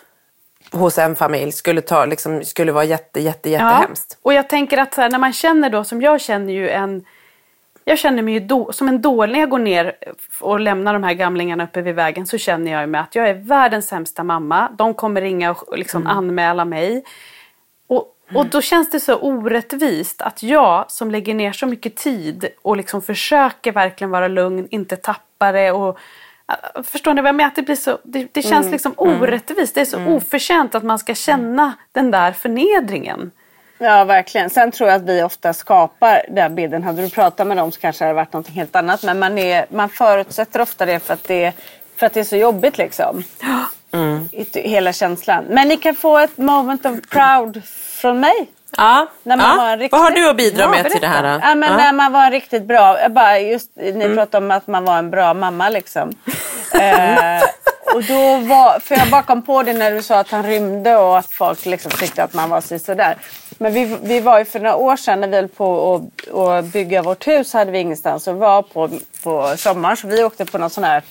[0.71, 4.17] hos en familj skulle, ta, liksom, skulle vara jätte, jätte, jättehemskt.
[4.21, 7.06] Och jag tänker att här, när man känner då, som jag känner ju en
[7.86, 9.93] jag känner mig ju då, som en dålig, när jag går ner
[10.39, 13.30] och lämnar de här gamlingarna uppe vid vägen så känner jag ju med att jag
[13.30, 14.69] är världens sämsta mamma.
[14.78, 16.17] De kommer ringa och liksom Mm.
[16.17, 17.04] anmäla mig.
[18.35, 22.77] Och, då känns det så orättvist att jag som lägger ner så mycket tid och
[22.77, 25.99] liksom försöker verkligen vara lugn, inte tappa det och
[26.75, 27.51] äh, Förstår ni vad jag menar?
[27.55, 29.75] Det, blir så, det, det känns liksom orättvist.
[29.75, 33.31] Det är så oförtjänt att man ska känna den där förnedringen.
[33.77, 34.49] Ja, verkligen.
[34.49, 36.83] Sen tror jag att vi ofta skapar den bilden.
[36.83, 39.03] Hade du pratat med dem så kanske det hade varit något helt annat.
[39.03, 41.53] Men man, är, man förutsätter ofta det för att det,
[41.95, 43.23] för att det är så jobbigt liksom.
[43.91, 44.29] Mm.
[44.53, 45.45] Hela känslan.
[45.49, 47.61] Men ni kan få ett moment of proud
[47.99, 48.49] från mig.
[48.77, 49.07] Ja.
[49.23, 49.55] När man ja.
[49.55, 49.91] var riktigt...
[49.91, 50.89] Vad har du att bidra ja, med berätta.
[50.89, 51.39] till det här?
[51.43, 51.77] Ja, men.
[51.77, 53.09] När man var riktigt bra.
[53.09, 54.15] Bara just, ni mm.
[54.15, 56.09] pratade om att man var en bra mamma liksom.
[56.73, 57.43] eh,
[57.93, 60.95] och då var, för jag bara kom på det när du sa att han rymde
[60.97, 63.17] och att folk liksom tyckte att man var sådär.
[63.57, 66.65] Men vi, vi var ju för några år sedan när vi höll på att, att
[66.65, 68.89] bygga vårt hus hade vi ingenstans att vara på,
[69.23, 69.97] på sommaren.
[69.97, 71.03] Så vi åkte på någon sån här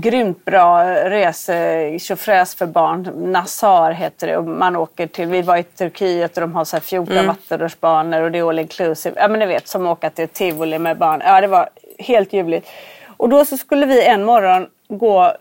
[0.00, 3.10] grymt bra rese, tjofräs för barn.
[3.32, 4.36] Nassar heter det.
[4.36, 7.26] Och man åker till, vi var i Turkiet och de har så här 14 mm.
[7.26, 9.16] vattenrutschbanor och det är all inclusive.
[9.20, 11.22] Ja men ni vet som åka till tivoli med barn.
[11.24, 12.68] Ja det var helt ljuvligt.
[13.16, 15.32] Och då så skulle vi en morgon gå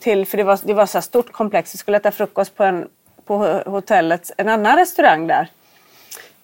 [0.00, 2.88] till, för det var, det var så stort komplex, vi skulle äta frukost på, en,
[3.24, 3.36] på
[3.66, 5.48] hotellet, en annan restaurang där.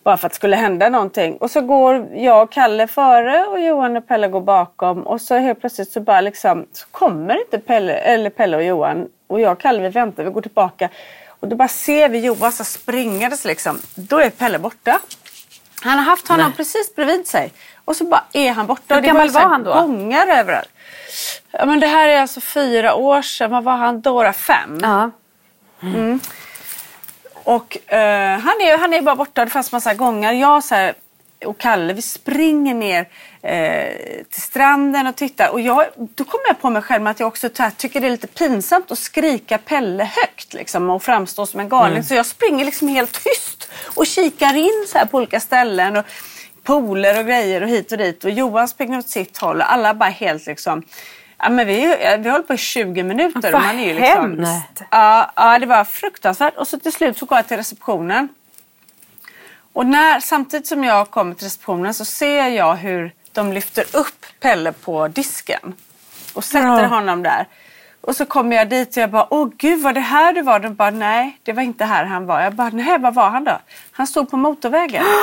[0.09, 1.37] Bara för att det skulle hända någonting.
[1.37, 5.07] Och så går jag och Kalle före och Johan och Pelle går bakom.
[5.07, 9.09] Och så helt plötsligt så bara liksom, så kommer inte Pelle, eller Pelle och Johan.
[9.27, 10.89] Och jag och Kalle vi väntar, vi går tillbaka.
[11.41, 13.79] Och då bara ser vi Johan så springandes liksom.
[13.95, 15.01] Då är Pelle borta.
[15.83, 16.57] Han har haft honom Nej.
[16.57, 17.53] precis bredvid sig.
[17.85, 18.95] Och så bara är han borta.
[18.95, 19.75] Hur gammal var han då?
[19.75, 20.71] Gångar överallt.
[21.51, 23.51] Ja, men det här är alltså fyra år sedan.
[23.51, 24.33] Vad var han då?
[24.33, 24.79] Fem?
[24.83, 25.11] Ja.
[25.83, 26.21] Mm.
[27.49, 27.99] Och uh,
[28.39, 29.45] han, är, han är bara borta.
[29.45, 30.33] Det fanns massa gånger.
[30.33, 30.95] Jag så här,
[31.45, 33.09] och Kalle, vi springer ner
[33.43, 35.49] eh, till stranden och tittar.
[35.49, 38.27] Och jag, då kommer jag på mig själv att jag också tycker det är lite
[38.27, 41.93] pinsamt att skrika Pelle högt liksom, och framstå som en galning.
[41.93, 42.05] Mm.
[42.05, 45.97] Så jag springer liksom helt tyst och kikar in så här på olika ställen.
[45.97, 46.05] Och,
[46.63, 48.25] pooler och grejer och hit och dit.
[48.25, 50.83] Och Johan springer åt sitt håll och alla bara helt liksom
[51.39, 53.53] Ja, men vi, vi höll på i 20 minuter.
[53.53, 54.83] Vad man är ju liksom, hemskt!
[54.91, 56.57] Ja, ja, det var fruktansvärt.
[56.57, 58.29] Och så till slut så går jag till receptionen.
[59.73, 64.27] Och när, samtidigt som jag kommer till receptionen så ser jag hur de lyfter upp
[64.41, 65.75] Pelle på disken.
[66.35, 66.87] Och sätter ja.
[66.87, 67.47] honom där.
[68.01, 70.61] Och så kommer jag dit och jag bara, åh gud var det här du var?
[70.61, 72.41] De bara, nej det var inte här han var.
[72.41, 73.59] Jag bara, nej var var han då?
[73.91, 75.05] Han stod på motorvägen.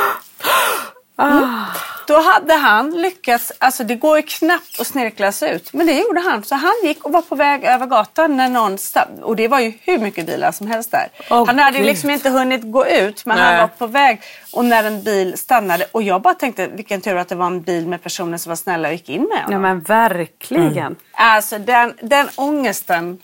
[1.18, 1.66] Mm.
[2.08, 5.94] Då hade han lyckats, alltså det går ju knappt att snirkla sig ut, men det
[5.94, 6.44] gjorde han.
[6.44, 8.78] Så han gick och var på väg över gatan när någon
[9.22, 11.08] och det var ju hur mycket bilar som helst där.
[11.30, 11.86] Oh, han hade Gud.
[11.86, 13.46] liksom inte hunnit gå ut, men Nej.
[13.46, 14.22] han var på väg.
[14.54, 17.62] Och när en bil stannade, och jag bara tänkte vilken tur att det var en
[17.62, 19.52] bil med personer som var snälla och gick in med honom.
[19.52, 20.78] Ja men verkligen.
[20.78, 20.96] Mm.
[21.12, 23.22] Alltså den, den ångesten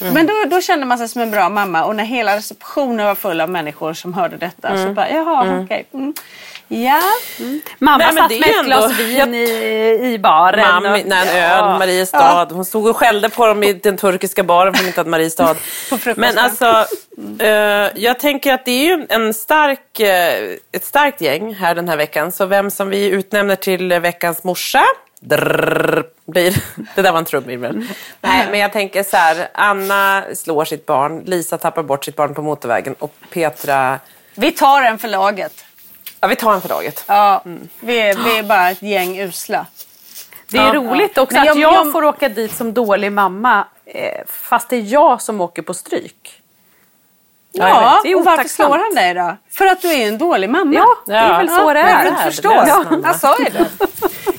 [0.00, 0.14] Mm.
[0.14, 3.14] Men då, då kände man sig som en bra mamma och när hela receptionen var
[3.14, 4.86] full av människor som hörde detta mm.
[4.86, 5.64] så bara, jaha mm.
[5.64, 5.86] okej.
[5.90, 6.00] Okay.
[6.00, 6.14] Mm.
[6.72, 7.00] Ja.
[7.38, 7.60] Mm.
[7.78, 10.68] Mamma nej, satt med ett glas vin i, i baren.
[10.68, 11.06] Mamma, och...
[11.06, 12.18] nej, en öl, Mariestad.
[12.18, 12.54] Ja.
[12.54, 15.56] Hon stod och skällde på dem i den turkiska baren för att inte hade Mariestad.
[16.16, 16.86] Men alltså,
[17.42, 17.48] uh,
[17.94, 20.06] jag tänker att det är ju en stark, uh,
[20.72, 22.32] ett starkt gäng här den här veckan.
[22.32, 24.84] Så vem som vi utnämner till veckans morsa
[25.20, 26.56] Drrr, blir,
[26.94, 27.74] det där var en trumvirvel.
[27.74, 27.88] Mm.
[28.20, 29.48] Nej, men jag tänker så här.
[29.54, 33.98] Anna slår sitt barn, Lisa tappar bort sitt barn på motorvägen och Petra...
[34.34, 35.64] Vi tar en för laget.
[36.20, 37.04] Ja, vi tar en för laget.
[37.06, 37.68] Ja, mm.
[37.80, 39.66] vi, är, vi är bara ett gäng usla.
[40.48, 44.20] Det är ja, roligt också att jag, jag, får åka dit som dålig mamma eh,
[44.26, 46.42] fast det är jag som åker på stryk.
[47.52, 49.36] Ja, och varför slår han dig då?
[49.50, 50.74] För att du är en dålig mamma.
[50.74, 52.10] Ja, det är väl så det är.
[52.10, 52.52] Du förstår.
[52.52, 53.66] Ja, han sa ju det.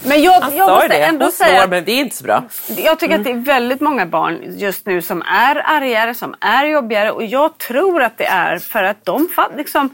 [0.03, 1.03] Men jag, jag måste det.
[1.03, 1.61] ändå Hon säga...
[1.61, 2.43] Slår, men det är inte så bra.
[2.67, 3.21] Jag tycker mm.
[3.21, 7.11] att det är väldigt många barn just nu som är argare, som är jobbigare.
[7.11, 9.89] Och jag tror att det är för att de liksom...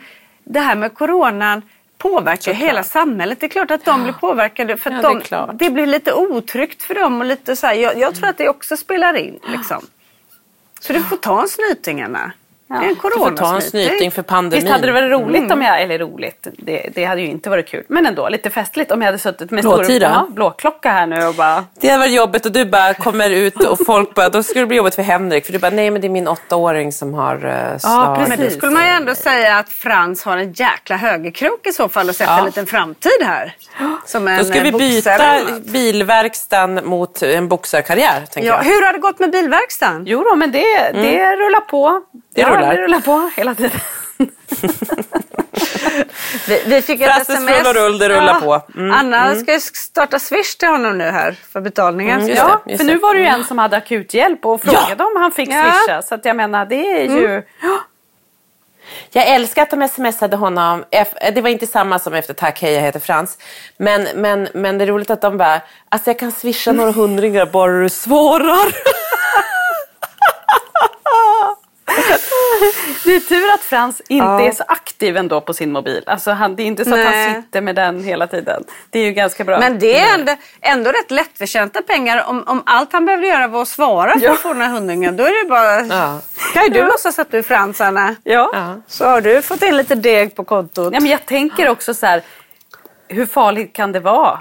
[0.50, 1.62] Det här med coronan
[1.98, 3.40] påverkar hela samhället.
[3.40, 6.84] Det är klart att de blir påverkade för ja, de, det, det, blir lite otryggt
[6.84, 7.20] för dem.
[7.20, 9.40] Och lite så här, jag, jag, tror att det också spelar in.
[9.52, 9.86] Liksom.
[10.80, 12.32] Så du får ta en snyting, Anna.
[12.70, 12.84] Ja.
[12.84, 14.64] En du får ta en snyting för pandemin.
[14.64, 15.52] Visst hade det varit roligt mm.
[15.52, 18.92] om jag, eller roligt, det, det, hade ju inte varit kul, men ändå lite festligt
[18.92, 21.66] om jag hade suttit med stor ja, blåklocka här nu och bara...
[21.80, 24.68] Det hade varit jobbigt och du bara kommer ut och folk bara, då skulle det
[24.68, 27.36] bli jobbigt för Henrik för du bara, nej men det är min åttaåring som har
[27.36, 27.82] uh, slagit.
[27.84, 31.72] Ja, Men då skulle man ju ändå säga att Frans har en jäkla högerkrok i
[31.72, 32.40] så fall och sett ja.
[32.40, 33.56] en liten framtid här.
[34.06, 38.24] Som en då ska vi eh, byta bilverkstan mot en boxarkarriär.
[38.36, 38.64] Ja, jag.
[38.64, 40.04] Hur har det gått med bilverkstan?
[40.06, 41.02] Jo då, men det, mm.
[41.02, 42.02] det rullar på.
[42.38, 42.74] Det ja, rullar.
[42.74, 43.72] det rullar på hela tiden.
[46.48, 47.68] vi, vi fick ett sms.
[47.68, 48.62] och rull, det rullar ja.
[48.64, 48.80] på.
[48.80, 48.92] Mm.
[48.92, 49.40] Anna mm.
[49.40, 52.22] ska starta Swish till honom nu här för betalningen.
[52.22, 55.06] Mm, ja, det, för nu var det ju en som hade akuthjälp och frågade ja.
[55.06, 56.02] om han fick swisha.
[56.02, 57.28] Så jag menar, det är ju...
[57.28, 57.44] Mm.
[59.12, 60.84] Jag älskar att de smsade honom.
[61.34, 63.38] Det var inte samma som efter tack, hej jag heter Frans.
[63.78, 67.46] Men, men, men det är roligt att de bara, alltså jag kan swisha några hundringar
[67.46, 68.74] bara du svarar.
[73.04, 76.04] Det är tur att Frans inte är så aktiv ändå på sin mobil.
[76.06, 77.34] Alltså han, det är inte så att Nej.
[77.34, 78.64] han sitter med den hela tiden.
[78.90, 79.60] Det är ju ganska bra.
[79.60, 82.24] Men det är ändå, ändå rätt lättförtjänta pengar.
[82.28, 85.18] Om, om allt han behöver göra var att svara för att få den här hundringen.
[85.18, 85.82] Då är det bara...
[85.82, 86.20] Ja.
[86.54, 88.16] Kan ju du låtsas att du är Frans, Anna.
[88.24, 88.76] ja.
[88.88, 90.94] Så har du fått in lite deg på kontot.
[90.94, 92.22] Ja, men jag tänker också så här,
[93.08, 94.40] hur farligt kan det vara?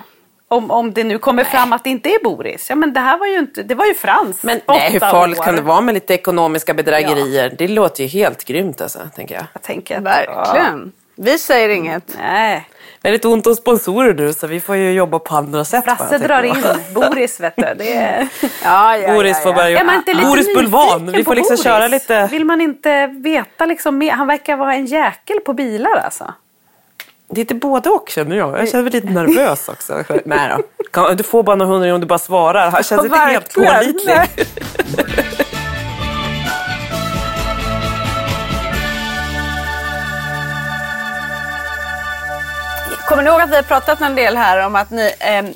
[0.48, 2.70] Om, om det nu kommer fram att det inte är Boris.
[2.70, 4.42] Ja men det här var ju inte, det var ju Frans.
[4.42, 5.44] Men nej, hur farligt år.
[5.44, 7.54] kan det vara med lite ekonomiska bedrägerier?
[7.58, 9.44] Det låter ju helt grymt alltså, tänker jag.
[9.52, 10.92] Jag tänker att, Verkligen.
[11.16, 12.04] Vi säger inget.
[12.06, 12.68] Ja, nej.
[13.02, 15.84] Väldigt ont om sponsorer nu så vi får ju jobba på andra sätt.
[15.84, 17.74] Frasse drar in Boris vet du.
[17.78, 18.28] Det är...
[18.64, 21.12] Ja, ja, Boris får börja lite Boris Bulvan.
[21.12, 21.64] Vi får liksom Boris?
[21.64, 22.26] köra lite...
[22.26, 24.10] Vill man inte veta liksom mer?
[24.10, 26.34] Han verkar vara en jäkel på bilar alltså.
[27.28, 28.58] Det är lite både och känner jag.
[28.58, 30.04] Jag känner mig lite nervös också.
[30.24, 30.56] Nej
[30.92, 31.14] då.
[31.14, 32.70] Du får bara några hundra om du bara svarar.
[32.70, 34.16] Han känns inte helt pålitlig.
[43.08, 45.54] Kommer ni ihåg att vi har pratat en del här om att ni, ehm,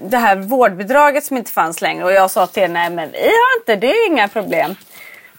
[0.00, 3.18] det här vårdbidraget som inte fanns längre och jag sa till er, nej men vi
[3.18, 4.74] har inte, det är inga problem.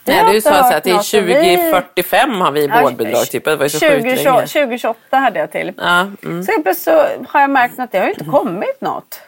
[0.07, 3.25] Nej, du sa så att något och vi- 2045 har vi vårdbidrag.
[3.29, 3.45] Typ.
[3.45, 4.47] Det var ju så sjukt 20, länge.
[4.47, 5.73] 2028 hade jag till.
[5.77, 6.43] Ja, mm.
[6.43, 6.91] Så helt så
[7.27, 9.21] har jag märkt att det har inte kommit något.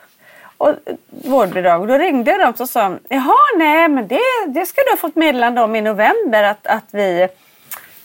[0.58, 0.76] Och, eh,
[1.10, 1.88] vårdbidrag.
[1.88, 5.15] Då ringde jag dem och sa jaha nej men det, det ska du ha fått
[5.15, 7.28] meddelande om i november att, att vi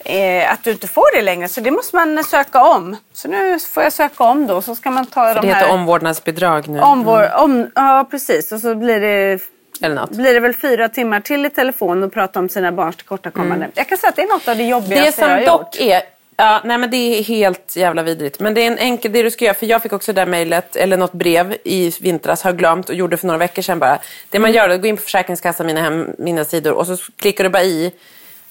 [0.04, 2.96] eh, att du inte får det längre så det måste man söka om.
[3.12, 5.60] Så nu får jag söka om då så ska man ta För de det här
[5.60, 6.80] heter omvårdnadsbidrag nu.
[6.80, 9.38] om vår, om, ja precis och så blir det
[9.80, 10.10] Eller något.
[10.10, 13.70] blir det väl fyra timmar till i telefon och prata om sina barns tillkortakommanden.
[13.74, 15.60] Jag kan säga att det är något av det Det jobbigaste jag har som gjort.
[15.60, 16.02] dock är,
[16.36, 18.40] ja, nej men det är helt jävla vidrigt.
[18.40, 20.26] Men det är en enkel, det du ska göra, för jag fick också det där
[20.26, 23.98] mejlet, eller något brev i vintras, har glömt och gjorde för några veckor sedan bara.
[24.30, 26.96] Det man gör är att gå in på Försäkringskassan, mina, hem, mina sidor och så
[27.16, 27.92] klickar du bara i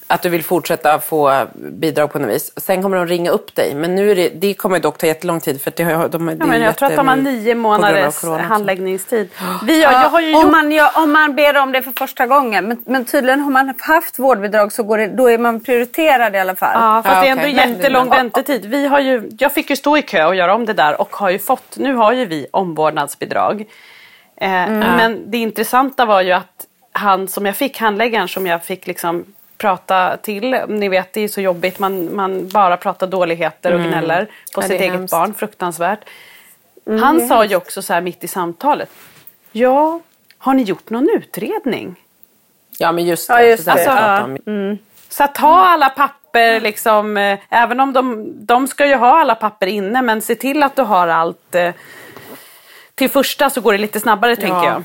[0.08, 2.52] att du vill fortsätta få bidrag på något vis.
[2.58, 3.76] Sen kommer de ringa upp dig.
[3.76, 6.36] Men nu är det, det kommer dock ta jättelång tid för det har, de, det
[6.40, 9.30] Ja, men jag tror att de har nio månaders handläggningstid.
[9.64, 12.28] Vi har, jag har ju om, man, gör- om man ber om det för första
[12.28, 12.68] gången.
[12.68, 16.40] Men, men tydligen har man haft vårdbidrag så går det, då är man prioriterad i
[16.40, 16.72] alla fall.
[16.82, 17.76] Ja, fast Ja, det är ändå okej.
[17.78, 18.66] jättelång väntetid.
[18.66, 21.16] Vi har ju, jag fick ju stå i kö och göra om det där och
[21.16, 23.62] har ju fått, nu har ju vi omvårdnadsbidrag.
[24.38, 28.88] Eh, Men det intressanta var ju att han som jag fick, handläggaren som jag fick
[28.88, 29.26] liksom
[29.58, 34.26] prata till, ni vet det är så jobbigt, man, man bara pratar dåligheter och gnäller
[34.56, 35.12] på Ja, sitt eget hemskt.
[35.12, 36.00] barn, fruktansvärt.
[37.02, 38.90] Han sa ju också så här mitt i samtalet,
[39.52, 40.00] ja,
[40.38, 41.96] har ni gjort någon utredning?
[42.78, 43.34] Ja men just det.
[43.34, 43.72] Ja, just det.
[43.72, 44.52] pratade Ja.
[44.52, 44.78] Mm.
[45.10, 49.36] Så att ha alla papper, liksom, eh, även om de, de ska ju ha alla
[49.36, 51.56] papper inne, men se till att du har allt.
[51.56, 51.74] Eh,
[52.96, 54.84] till första så går det lite snabbare tänker jag.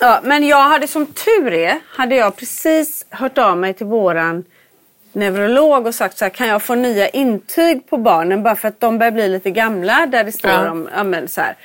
[0.00, 4.44] Ja, men jag hade som tur är, hade jag precis hört av mig till våran
[5.12, 8.80] neurolog och sagt så här, kan jag få nya intyg på barnen bara för att
[8.80, 10.70] de börjar bli lite gamla där det står Ja.
[10.70, 11.56] om, ja men så här.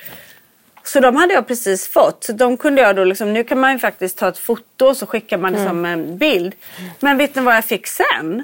[0.84, 2.24] Så de hade jag precis fått.
[2.24, 4.96] Så de kunde jag då liksom, nu kan man ju faktiskt ta ett foto och
[4.96, 6.54] så skickar man det som en bild.
[7.00, 8.42] Men vet ni vad jag fick sen?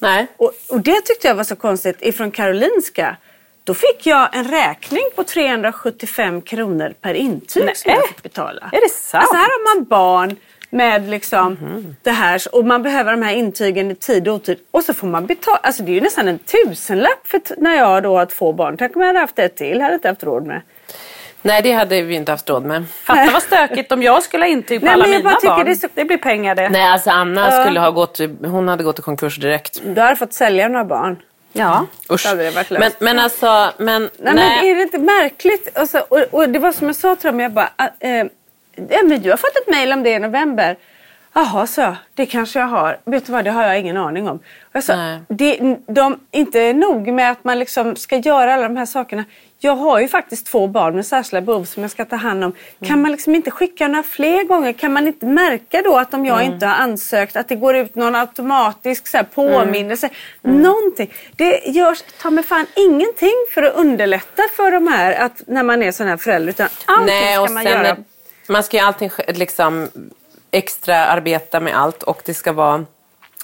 [0.00, 0.26] Nej.
[0.36, 3.16] Och, och det tyckte jag var så konstigt ifrån Karolinska.
[3.66, 7.96] Då fick jag en räkning på 375 kronor per intyg som Nej.
[8.00, 8.70] jag fick betala.
[8.72, 9.22] Är det sant?
[9.22, 10.36] Alltså här har man barn
[10.70, 11.56] med liksom
[12.02, 14.58] det här och man behöver de här intygen i tid och otid.
[14.70, 15.56] Och så får man betala.
[15.62, 18.76] Alltså det är ju nästan en tusenlapp för när jag då har två barn.
[18.76, 19.80] Tänk om jag hade haft ett till.
[19.80, 20.62] hade inte haft råd med.
[21.42, 22.84] Nej, det hade vi inte haft råd med.
[23.04, 25.40] Fatta vad stökigt om jag skulle ha intyg på Nej, alla men jag mina bara
[25.40, 25.66] tycker barn.
[25.66, 26.68] det så- det blir pengar det.
[26.68, 29.80] Nej, alltså Anna skulle ha gått, hon hade gått i konkurs direkt.
[29.84, 31.16] Du hade fått sälja några barn.
[31.56, 31.86] Ja.
[32.10, 32.26] Usch.
[32.26, 32.80] hade det varit löst.
[33.00, 34.34] men, men alltså, men, Nej, nej.
[34.34, 35.78] men är det inte märkligt?
[35.78, 38.26] Alltså, och, och det var som jag sa till dem, jag bara, eh,
[38.88, 40.76] ja, men du har fått ett mejl om det i november.
[41.38, 41.96] Jaha, så jag.
[42.14, 42.98] Det kanske jag har.
[43.04, 44.38] Vet du vad, det har jag ingen aning om.
[44.72, 45.20] Jag sa, Nej.
[45.28, 49.24] det, de, inte nog med att man liksom ska göra alla de här sakerna.
[49.58, 52.52] Jag har ju faktiskt två barn med särskilda behov som jag ska ta hand om.
[52.84, 54.72] Kan man liksom inte skicka några fler gånger?
[54.72, 57.94] Kan man inte märka då att om jag inte har ansökt att det går ut
[57.94, 60.08] någon automatisk så här, påminnelse?
[60.42, 61.12] Någonting.
[61.36, 65.82] Det görs ta mig fan ingenting för att underlätta för de här att, när man
[65.82, 66.50] är sån här förälder.
[66.50, 67.86] Utan allting nej, ska man göra.
[67.86, 67.96] är-
[68.48, 69.88] man ska ju alltid sk- liksom
[70.56, 72.84] extra arbeta med allt och det ska vara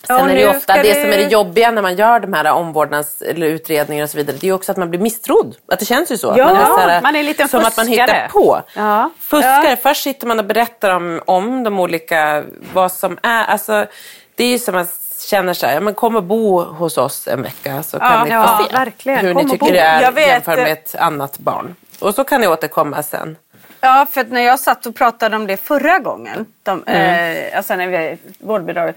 [0.07, 2.33] Sen Ja, är det ofta det det- som är det jobbiga när man gör de
[2.33, 4.37] här omvårdnads eller utredningar och så vidare.
[4.40, 5.56] Det är också att man blir misstrodd.
[5.73, 6.35] Att det känns ju så.
[6.37, 8.10] Ja, man är, så här, man är en liten Som att man fuskare.
[8.13, 8.63] hittar på.
[8.77, 9.10] Ja.
[9.21, 9.77] Fuskare.
[9.77, 12.44] Först sitter man och berättar om, om de olika,
[12.75, 13.44] vad som är.
[13.44, 13.87] Alltså,
[14.35, 14.87] det är ju som att man
[15.29, 18.31] känner så här, ja, men kom och bo hos oss en vecka så kan ni
[18.31, 19.19] få ja, se verkligen.
[19.19, 19.73] hur Kom ni tycker bo.
[19.73, 21.75] det är jämfört med ett annat barn.
[21.98, 23.37] Och så kan ni återkomma sen.
[23.85, 27.77] Ja, för att när jag satt och pratade om det förra gången, de, eh, alltså
[27.77, 28.97] när vi vårdbidraget.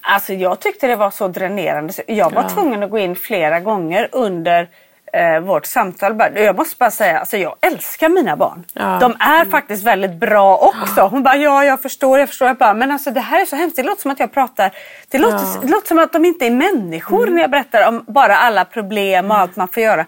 [0.00, 1.92] Alltså jag tyckte det var så dränerande.
[1.92, 4.68] så Jag var tvungen att gå in flera gånger under
[5.12, 6.22] eh, vårt samtal.
[6.34, 8.64] Jag måste bara säga, alltså jag älskar mina barn.
[8.72, 8.98] Ja.
[9.00, 11.00] De är faktiskt väldigt bra också.
[11.00, 12.48] Hon bara, ja jag förstår, jag förstår.
[12.48, 13.76] Jag bara, men alltså det här är så hemskt.
[13.76, 14.70] Det låter som att jag pratar,
[15.08, 18.36] det låter, det låter som att de inte är människor när jag berättar om bara
[18.36, 20.06] alla problem och allt man får göra.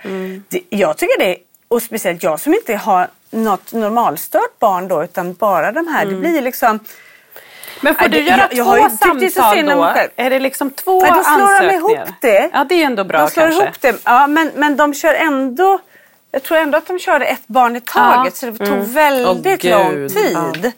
[0.48, 1.36] Det, jag tycker det
[1.68, 6.04] och speciellt jag som inte har något normalstört barn då utan bara de här.
[6.04, 6.78] Det blir liksom
[7.80, 9.94] Men får Ja, du göra jag- jag två så samtal då?
[10.16, 11.74] Är det liksom två Nej, då slår de ansökningar?
[11.74, 12.50] ihop det.
[12.52, 13.62] Ja, det är ändå bra de slår kanske.
[13.62, 13.96] ihop det.
[14.04, 15.78] Ja, men, men de kör ändå...
[16.32, 19.70] Jag tror ändå att de körde ett barn i taget så det tog väldigt Åh,
[19.70, 20.72] lång tid.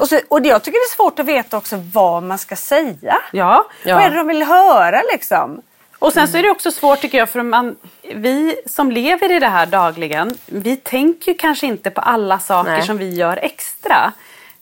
[0.00, 2.56] Och, så, och det, jag tycker det är svårt att veta också vad man ska
[2.56, 3.18] säga.
[3.32, 3.64] Ja.
[3.82, 3.94] Ja.
[3.94, 5.62] Vad är det de vill höra liksom?
[5.98, 7.76] Och sen så är det också svårt tycker jag för man,
[8.14, 12.70] vi som lever i det här dagligen, vi tänker ju kanske inte på alla saker
[12.70, 12.82] Nej.
[12.82, 14.12] som vi gör extra.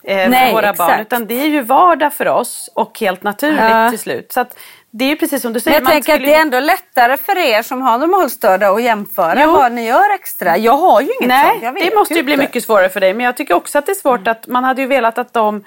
[0.03, 0.77] Eh, Nej, för våra exakt.
[0.91, 0.99] barn.
[1.01, 3.89] Utan det är ju vardag för oss och helt naturligt Ja.
[3.89, 4.31] till slut.
[4.31, 4.57] Så att
[4.91, 5.77] det är precis som du Men säger.
[5.77, 9.43] jag man tänker att det är ändå lättare för er som har normalstörda att jämföra
[9.43, 9.51] Jo.
[9.51, 10.57] vad ni gör extra.
[10.57, 11.63] Jag har ju inget Nej, sånt.
[11.63, 13.13] Jag vet det måste ju bli mycket svårare för dig.
[13.13, 15.63] Men jag tycker också att det är svårt att man hade ju velat att de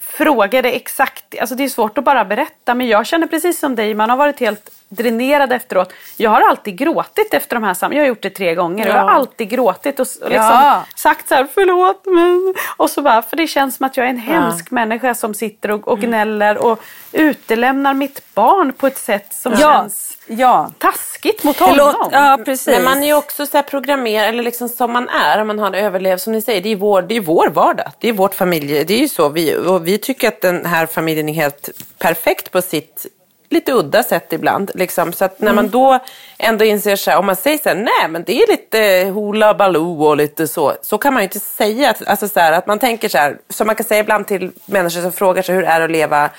[0.00, 1.24] frågade exakt.
[1.40, 2.74] Alltså det är svårt att bara berätta.
[2.74, 3.94] Men jag känner precis som dig.
[3.94, 5.92] Man har varit helt dränerad efteråt.
[6.16, 8.86] Jag har alltid gråtit efter de här sam- Jag har gjort det tre gånger.
[8.86, 10.84] Jag har alltid gråtit och, och liksom Ja.
[10.96, 12.54] sagt så här förlåt mig.
[12.76, 15.70] Och så bara, för det känns som att jag är en hemsk människa som sitter
[15.70, 16.80] och, och gnäller och
[17.12, 20.70] utelämnar mitt barn på ett sätt som Ja, känns ja.
[20.78, 21.76] taskigt mot honom.
[21.76, 22.66] låter, ja, precis.
[22.66, 25.58] Men man är ju också så här programmerad, eller liksom som man är, om man
[25.58, 27.86] har överlevt, som ni säger, det är, vår, det är vår vardag.
[27.98, 29.28] Det är vårt familje, det är ju så.
[29.28, 31.68] Vi, och vi tycker att den här familjen är helt
[31.98, 33.06] perfekt på sitt
[33.50, 34.70] lite udda sätt ibland.
[34.74, 35.12] Liksom.
[35.12, 35.98] Så att när man då
[36.38, 39.54] ändå inser så här, om man säger så här, nej men det är lite hula
[39.54, 40.74] baloo och lite så.
[40.82, 41.90] Så kan man ju inte säga.
[41.90, 44.50] Att, alltså så här, att man tänker så här, som man kan säga ibland till
[44.66, 46.30] människor som frågar sig hur är det att leva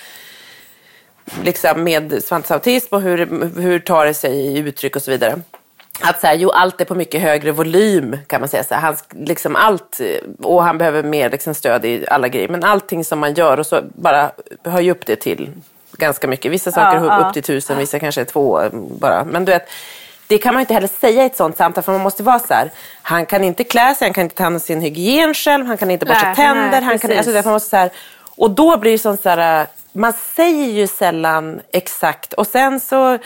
[1.44, 3.18] liksom med Svantes autism och hur,
[3.62, 5.42] hur tar det sig i uttryck och så vidare.
[6.02, 8.64] Att så här, jo, allt är på mycket högre volym kan man säga.
[8.64, 10.00] Så här, han, liksom allt,
[10.40, 12.48] och han behöver mer liksom, stöd i alla grejer.
[12.48, 14.32] Men allting som man gör och så bara
[14.64, 15.50] höj upp det till
[16.00, 16.52] ganska mycket.
[16.52, 17.34] Vissa saker Ja, upp ja.
[17.34, 19.24] till tusen, vissa kanske två bara.
[19.26, 19.70] Men du vet,
[20.28, 22.40] det kan man ju inte heller säga i ett sånt samtal för man måste vara
[22.40, 22.72] så här.
[23.02, 25.78] Han kan inte klä sig, han kan inte ta hand om sin hygien själv, han
[25.78, 26.72] kan inte borsta Nej, tänder.
[26.72, 27.90] nej, han kan, alltså, man måste så här,
[28.38, 33.18] och då blir det sånt så här, man säger ju sällan exakt och sen så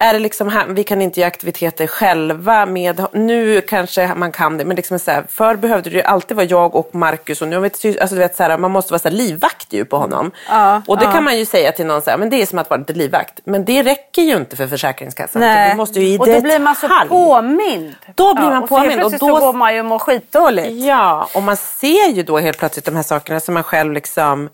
[0.00, 4.58] är det liksom, här- vi kan inte göra aktiviteter själva med, nu kanske man kan
[4.58, 7.56] det, men liksom så här, förr behövde det alltid vara jag och Marcus och nu
[7.56, 9.96] har vi alltså du vet så här, man måste vara så här livvakt ju på
[9.96, 10.30] honom.
[10.48, 11.12] Ja, och det ja.
[11.12, 12.92] kan man ju säga till någon så här, men det är som att vara lite
[12.92, 13.40] livvakt.
[13.44, 15.40] Men det räcker ju inte för Försäkringskassan.
[15.42, 15.70] Nej.
[15.70, 17.94] Du måste ju i och då blir man så påmind.
[18.14, 19.98] Då blir man och så helt påmind och då- så går man ju och mår
[19.98, 20.68] skitdåligt.
[20.86, 24.48] Ja, och man ser ju då helt plötsligt de här sakerna som man själv liksom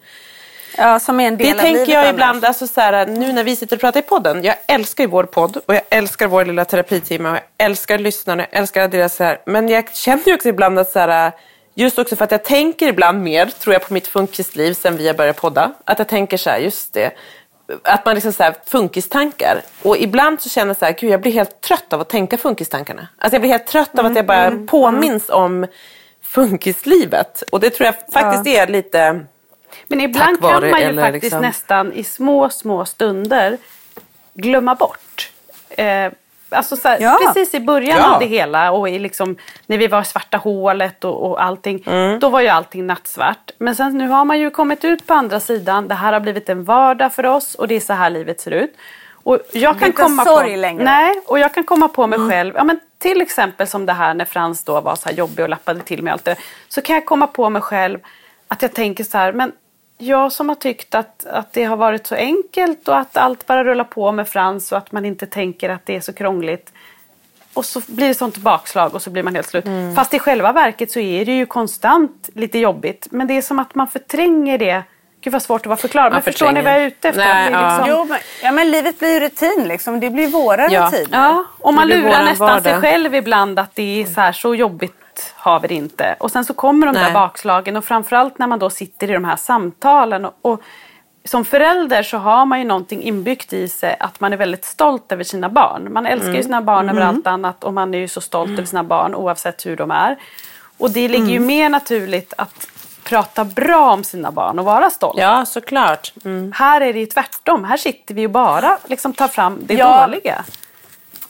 [0.76, 2.12] Ja, som är en del Det av tänker jag annars.
[2.12, 4.44] ibland, alltså så här, nu när vi sitter och pratar i podden.
[4.44, 8.46] Jag älskar ju vår podd och jag älskar vår lilla terapitimme och jag älskar lyssnarna,
[8.50, 9.38] jag älskar deras så här.
[9.46, 11.32] Men jag känner ju också ibland att så här,
[11.74, 15.06] just också för att jag tänker ibland mer, tror jag, på mitt funkisliv sen vi
[15.06, 15.72] har börjat podda.
[15.84, 17.10] Att jag tänker så här, just det.
[17.82, 19.60] Att man liksom så här, funkistankar.
[19.82, 22.38] Och ibland så känner jag så här, gud jag blir helt trött av att tänka
[22.38, 23.08] funkistankarna.
[23.18, 25.66] Alltså jag blir helt trött av att jag bara påminns om
[26.22, 27.42] funkislivet.
[27.52, 29.26] Och det tror jag faktiskt är lite...
[29.86, 33.58] Men ibland vare kan man ju faktiskt liksom- nästan i små, små stunder
[34.34, 35.30] glömma bort.
[35.70, 36.12] Eh,
[36.50, 37.18] alltså så här, Ja.
[37.26, 38.14] Precis i början Ja.
[38.14, 41.82] av det hela och i liksom, när vi var i svarta hålet och, och allting.
[41.86, 42.18] Mm.
[42.20, 43.50] Då var ju allting nattsvart.
[43.58, 45.88] Men sen nu har man ju kommit ut på andra sidan.
[45.88, 48.50] Det här har blivit en vardag för oss och det är så här livet ser
[48.50, 48.76] ut.
[49.26, 50.84] Och jag kan komma sorg på, längre.
[50.84, 52.54] Nej, och jag kan komma på mig själv.
[52.56, 55.48] Ja, men till exempel som det här när Frans då var så här jobbig och
[55.48, 56.36] lappade till med allt det.
[56.68, 57.98] Så kan jag komma på mig själv
[58.48, 59.52] att jag tänker så här, men
[59.98, 63.64] jag som har tyckt att, att det har varit så enkelt och att allt bara
[63.64, 66.72] rullar på med Frans och att man inte tänker att det är så krångligt.
[67.54, 69.64] Och så blir det sånt bakslag och så blir man helt slut.
[69.66, 69.94] Mm.
[69.96, 73.06] Fast i själva verket så är det ju konstant lite jobbigt.
[73.10, 74.82] Men det är som att man förtränger det.
[75.20, 76.12] Gud vad svårt att vara förklarad.
[76.12, 76.70] Men förstår ni förtränger.
[76.70, 77.24] vad jag är ute efter?
[77.24, 77.76] Nej, Det är ja.
[77.76, 80.00] liksom- Jo, men, ja, men livet blir ju rutin liksom.
[80.00, 80.86] Det blir våra Ja.
[80.92, 81.18] rutiner.
[81.18, 84.54] Ja, och man Det lurar nästan sig själv ibland att det är så här så
[84.54, 84.94] jobbigt
[85.36, 86.16] har vi det inte.
[86.20, 87.12] Och sen så kommer de där Nej.
[87.12, 90.24] bakslagen och framförallt när man då sitter i de här samtalen.
[90.24, 90.60] Och, och
[91.24, 95.12] som förälder så har man ju någonting inbyggt i sig att man är väldigt stolt
[95.12, 95.92] över sina barn.
[95.92, 98.64] Man älskar ju sina barn över allt annat och man är ju så stolt över
[98.64, 100.16] sina barn oavsett hur de är.
[100.78, 102.68] Och det ligger ju mer naturligt att
[103.04, 105.18] prata bra om sina barn och vara stolt.
[105.18, 106.12] Ja, såklart.
[106.24, 106.52] Mm.
[106.56, 107.64] Här är det ju tvärtom.
[107.64, 110.06] Här sitter vi och bara liksom tar fram det Ja.
[110.06, 110.44] dåliga.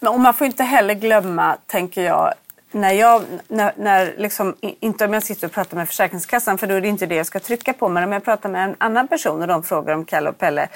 [0.01, 2.35] Men, och man får inte heller glömma, tänker jag,
[2.75, 6.75] när jag, när, när liksom, inte om jag sitter och pratar med Försäkringskassan för då
[6.75, 9.09] är det inte det jag ska trycka på, men om jag pratar med en annan
[9.09, 10.68] person och de frågar om Kalle och Pelle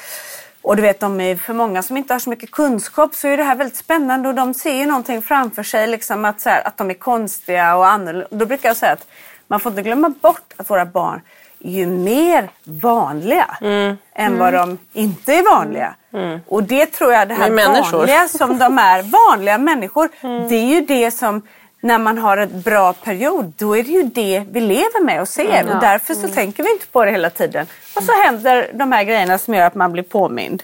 [0.62, 3.36] Och du vet, de är, för många som inte har så mycket kunskap så är
[3.36, 6.66] det här väldigt spännande och de ser ju någonting framför sig, liksom att, så här,
[6.66, 8.28] att de är konstiga och annorlunda.
[8.30, 9.06] Då brukar jag säga att
[9.46, 11.20] man får inte glömma bort att våra barn
[11.60, 13.96] är ju mer vanliga Mm.
[14.14, 15.94] än vad de inte är vanliga.
[16.46, 20.08] Och det tror jag, det här vanliga som de är, vanliga människor,
[20.48, 21.42] det är ju det som
[21.80, 25.28] när man har ett bra period, då är det ju det vi lever med och
[25.28, 25.74] ser.
[25.74, 27.66] Och därför så tänker vi inte på det hela tiden.
[27.94, 30.62] Och så händer de här grejerna som gör att man blir påmind.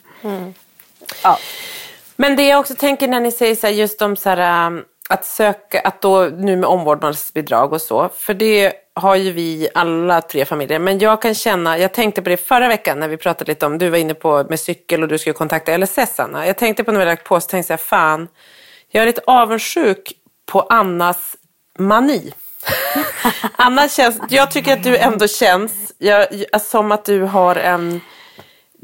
[1.22, 1.38] Ja.
[2.16, 4.84] Men det jag också tänker när ni säger så här, just om så här, um,
[5.08, 10.20] att söka, att då nu med omvårdnadsbidrag och så, för det har ju vi alla
[10.20, 10.78] tre familjer.
[10.78, 13.78] Men jag kan känna, jag tänkte på det förra veckan när vi pratade lite om,
[13.78, 16.46] du var inne på med cykel och du skulle kontakta LSS Anna.
[16.46, 18.28] Jag tänkte på när vi lagt på så tänkte jag, fan,
[18.88, 20.12] jag är lite avundsjuk
[20.46, 21.36] på Annas
[21.78, 22.32] mani.
[23.56, 26.26] Anna känns, jag tycker att du ändå känns jag,
[26.60, 28.00] som att du har en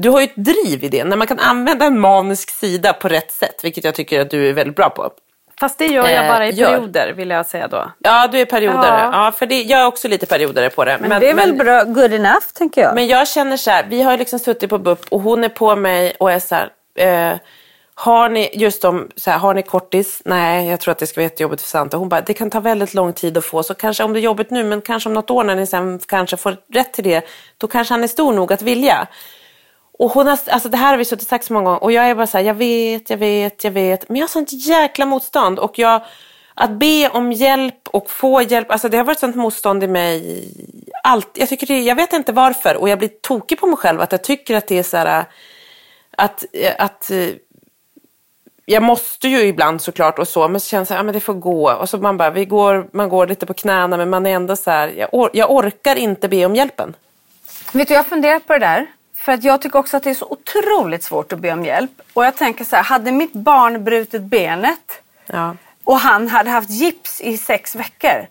[0.02, 3.08] du har ju ett driv i det, när man kan använda en manisk sida på
[3.08, 5.10] rätt sätt, vilket jag tycker att du är väldigt bra på.
[5.60, 6.68] Fast det gör jag Eh, bara i gör.
[6.68, 7.90] perioder vill jag säga då.
[7.98, 9.00] Ja, du är periodare.
[9.12, 9.24] Ja.
[9.24, 9.32] Ja.
[9.32, 10.98] för det, jag är också lite periodare på det.
[11.00, 12.94] Men, det är väl bra, good enough tänker jag.
[12.94, 15.76] Men jag känner så här, vi har liksom suttit på BUP och hon är på
[15.76, 17.38] mig och är så här, eh,
[18.00, 20.22] har ni, just om, så här, har ni kortis?
[20.24, 21.96] Nej, jag tror att det ska vara jättejobbigt för Santa.
[21.96, 24.22] Hon bara, det kan ta väldigt lång tid att få, så kanske om det är
[24.22, 27.24] jobbigt nu, men kanske om något år när ni sen kanske får rätt till det,
[27.58, 29.06] då kanske han är stor nog att vilja.
[29.98, 31.92] Och hon har, alltså det här har vi suttit och sagt så många gånger och
[31.92, 34.52] jag är bara så här, jag vet, jag vet, jag vet, men jag har sånt
[34.52, 36.02] jäkla motstånd och jag,
[36.54, 40.44] att be om hjälp och få hjälp, alltså det har varit sånt motstånd i mig
[41.02, 41.28] allt.
[41.34, 44.12] Jag tycker det, jag vet inte varför och jag blir tokig på mig själv att
[44.12, 45.24] jag tycker att det är så här,
[46.16, 46.44] att,
[46.78, 47.28] att eh,
[48.70, 51.34] jag måste ju ibland såklart och så, men så känns det ja, men det får
[51.34, 51.72] gå.
[51.72, 54.56] Och så man bara, vi går, man går lite på knäna men man är ändå
[54.56, 56.96] så här, jag, or, jag orkar inte be om hjälpen.
[57.72, 58.86] Vet du, jag har funderat på det där.
[59.16, 61.90] För att jag tycker också att det är så otroligt svårt att be om hjälp.
[62.14, 65.56] Och jag tänker så här, hade mitt barn brutit benet Ja.
[65.84, 68.26] och han hade haft gips i sex veckor.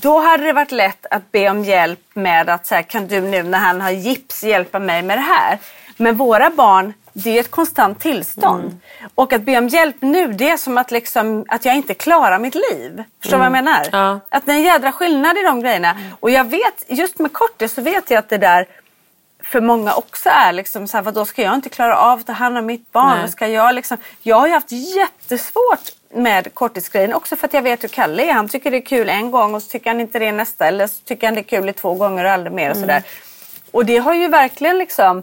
[0.00, 3.20] Då hade det varit lätt att be om hjälp med att så här, kan du
[3.20, 5.58] nu när han har gips hjälpa mig med det här.
[5.96, 8.80] Men våra barn, det är ett konstant tillstånd.
[9.14, 12.38] Och att be om hjälp nu, det är som att, liksom, att jag inte klarar
[12.38, 13.02] mitt liv.
[13.20, 13.88] Förstår du vad jag menar?
[13.92, 14.20] Ja.
[14.28, 15.96] Att det är en jädra skillnad i de grejerna.
[16.20, 18.66] Och jag vet, just med kortis så vet jag att det där
[19.42, 22.26] för många också är liksom så här, vad då ska jag inte klara av att
[22.26, 23.18] ta hand om mitt barn?
[23.18, 23.30] Nej.
[23.30, 27.84] Ska jag, liksom, jag har ju haft jättesvårt med korttidsgrejen också för att jag vet
[27.84, 28.32] hur Kalle är.
[28.32, 30.86] Han tycker det är kul en gång och så tycker han inte det nästa eller
[30.86, 33.02] så tycker han det är kul i två gånger och aldrig mer och sådär.
[33.70, 35.22] Och det har ju verkligen liksom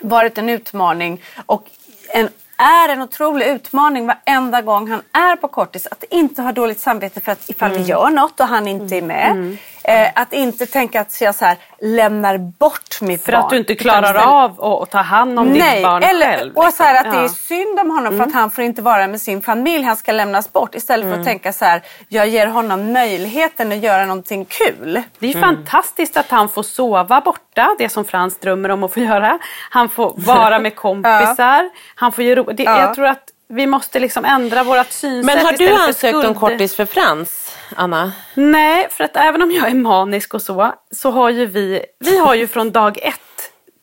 [0.00, 1.66] varit en utmaning och
[2.08, 5.86] en, är en otrolig utmaning varenda gång han är på kortis.
[5.86, 9.02] Att inte ha dåligt samvete för att ifall vi gör något och han inte är
[9.02, 9.56] med.
[9.90, 13.42] Eh, att inte tänka att jag så här, lämnar bort mitt För barn.
[13.44, 16.54] att du inte klarar av att, att ta hand om Nej, ditt barn eller, själv.
[16.56, 17.12] och så här att liksom.
[17.12, 17.28] det är Ja.
[17.68, 19.84] synd om honom för att han får inte vara med sin familj.
[19.84, 20.74] Han ska lämnas bort.
[20.74, 25.02] Istället för att tänka så här, jag ger honom möjligheten att göra någonting kul.
[25.18, 29.00] Det är fantastiskt att han får sova borta, det som Frans drömmer om att få
[29.00, 29.38] göra.
[29.70, 31.70] Han får vara med kompisar.
[31.94, 32.80] Han får göra ro- det, Ja.
[32.80, 33.22] Jag tror att
[33.52, 35.26] vi måste liksom ändra vårt synsätt.
[35.36, 37.39] Men har du för ansökt om kortis för Frans,
[37.76, 38.12] Anna?
[38.34, 42.18] Nej, för att även om jag är manisk och så, så har ju vi, vi
[42.18, 43.20] har ju från dag ett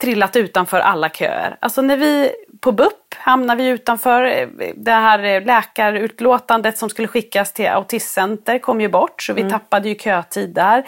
[0.02, 1.58] trillat utanför alla köer.
[1.60, 2.32] Alltså när vi
[2.62, 8.60] på BUP hamnar vi utanför eh, det här eh, läkarutlåtandet som skulle skickas till autismcenter
[8.60, 10.84] kom ju bort så vi tappade ju kötid där.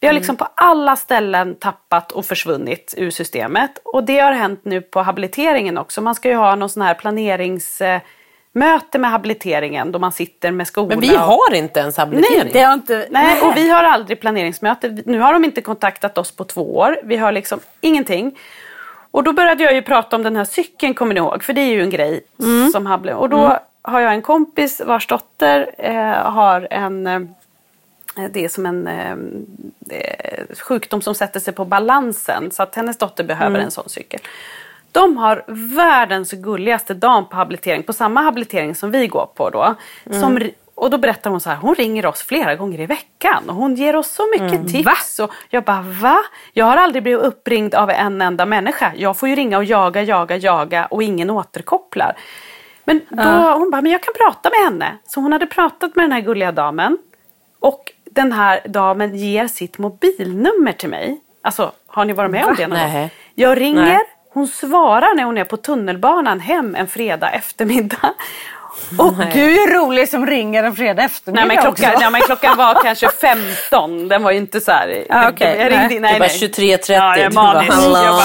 [0.00, 3.70] Vi har liksom på alla ställen tappat och försvunnit ur systemet.
[3.84, 6.00] Och det har hänt nu på habiliteringen också.
[6.00, 6.94] Man ska ju ha någon sån här
[8.54, 10.88] planeringsmöte med habiliteringen då man sitter med skola.
[10.88, 12.38] Men vi och- har inte ens habilitering.
[12.42, 13.06] Nej, det har inte...
[13.10, 15.02] Nej, och vi har aldrig planeringsmöte.
[15.06, 16.98] Nu har de inte kontaktat oss på två år.
[17.04, 18.38] Vi har liksom ingenting.
[19.10, 21.42] Och då började jag ju prata om den här cykeln, kommer ni ihåg?
[21.44, 22.20] För det är ju en grej
[22.72, 23.18] som har blivit.
[23.20, 27.20] Och då har jag en kompis vars dotter eh, har en eh,
[28.30, 29.12] det är som en eh,
[29.90, 34.20] eh, sjukdom som sätter sig på balansen så att hennes dotter behöver en sån cykel.
[34.94, 35.44] De har
[35.76, 39.74] världens gulligaste dam på habilitering, på samma habilitering som vi går på då.
[40.20, 43.48] Som, ri- och då berättar hon så här, hon ringer oss flera gånger i veckan
[43.48, 45.18] och hon ger oss så mycket tips.
[45.20, 46.16] Och jag bara, va?
[46.52, 48.92] Jag har aldrig blivit uppringd av en enda människa.
[48.96, 52.16] Jag får ju ringa och jaga, jaga, jaga och ingen återkopplar.
[52.84, 53.22] Men då,
[53.58, 54.98] hon bara, men jag kan prata med henne.
[55.06, 56.98] Så hon hade pratat med den här gulliga damen.
[57.60, 61.20] Och den här damen ger sitt mobilnummer till mig.
[61.42, 62.88] Alltså, har ni varit med om det någon gång?
[63.34, 63.98] Jag ringer, Nej.
[64.34, 68.14] Hon svarar när hon är på tunnelbanan hem en fredag eftermiddag.
[68.98, 72.00] Och du är rolig som ringer en fredag eftermiddag Nej men, klockan, också.
[72.00, 74.08] nej men klockan var kanske 15.
[74.08, 75.04] Den var ju inte så här.
[75.10, 75.56] Ah, okej.
[75.58, 76.00] Jag ringde, Nej.
[76.00, 76.78] nej, Det var nej.
[76.78, 76.92] 23.30.
[76.92, 77.62] Ja, jag bara,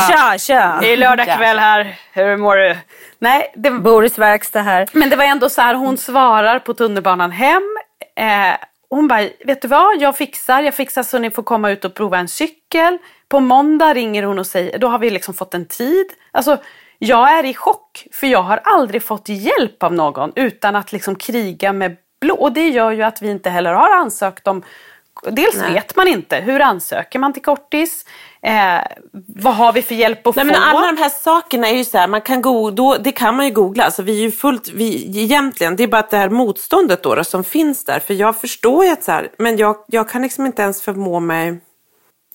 [0.07, 0.78] Tja, tja.
[0.82, 1.95] Det är lördag kväll här.
[2.14, 2.78] Hur mår du?
[3.20, 4.88] Nej, det, Boris verkstad här.
[4.93, 5.74] men det var ändå så här.
[5.74, 7.78] Hon svarar på tunnelbanan hem.
[8.16, 8.57] Eh,
[8.89, 10.01] hon bara, vet du vad?
[10.01, 10.62] Jag fixar.
[10.62, 12.97] Jag fixar så ni får komma ut och prova en cykel.
[13.30, 16.05] På måndag ringer hon och säger, då har vi liksom fått en tid.
[16.32, 16.57] Alltså,
[16.97, 18.07] jag är i chock.
[18.11, 22.36] För jag har aldrig fått hjälp av någon utan att liksom kriga med blå.
[22.36, 24.63] Och det gör ju att vi inte heller har ansökt om
[25.23, 28.05] Dels vet man inte, hur ansöker man till kortis?
[28.41, 28.80] Eh,
[29.27, 30.51] vad har vi för hjälp att Nej, få?
[30.51, 33.36] men alla de här sakerna är ju så här, man kan go- då, det kan
[33.36, 33.84] man ju googla.
[33.84, 37.15] Alltså, vi är ju fullt, vi, egentligen, det är bara att det här motståndet då,
[37.15, 37.99] då, som finns där.
[37.99, 41.19] För jag förstår ju att så här, men jag, jag kan liksom inte ens förmå
[41.19, 41.59] mig.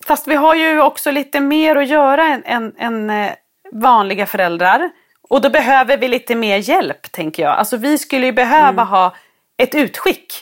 [0.05, 3.31] Fast vi har ju också lite mer att göra än, än, än eh,
[3.71, 4.89] vanliga föräldrar.
[5.29, 7.51] Och då behöver vi lite mer hjälp, tänker jag.
[7.57, 8.87] Alltså vi skulle ju behöva Mm.
[8.87, 9.15] ha
[9.57, 10.33] ett utskick.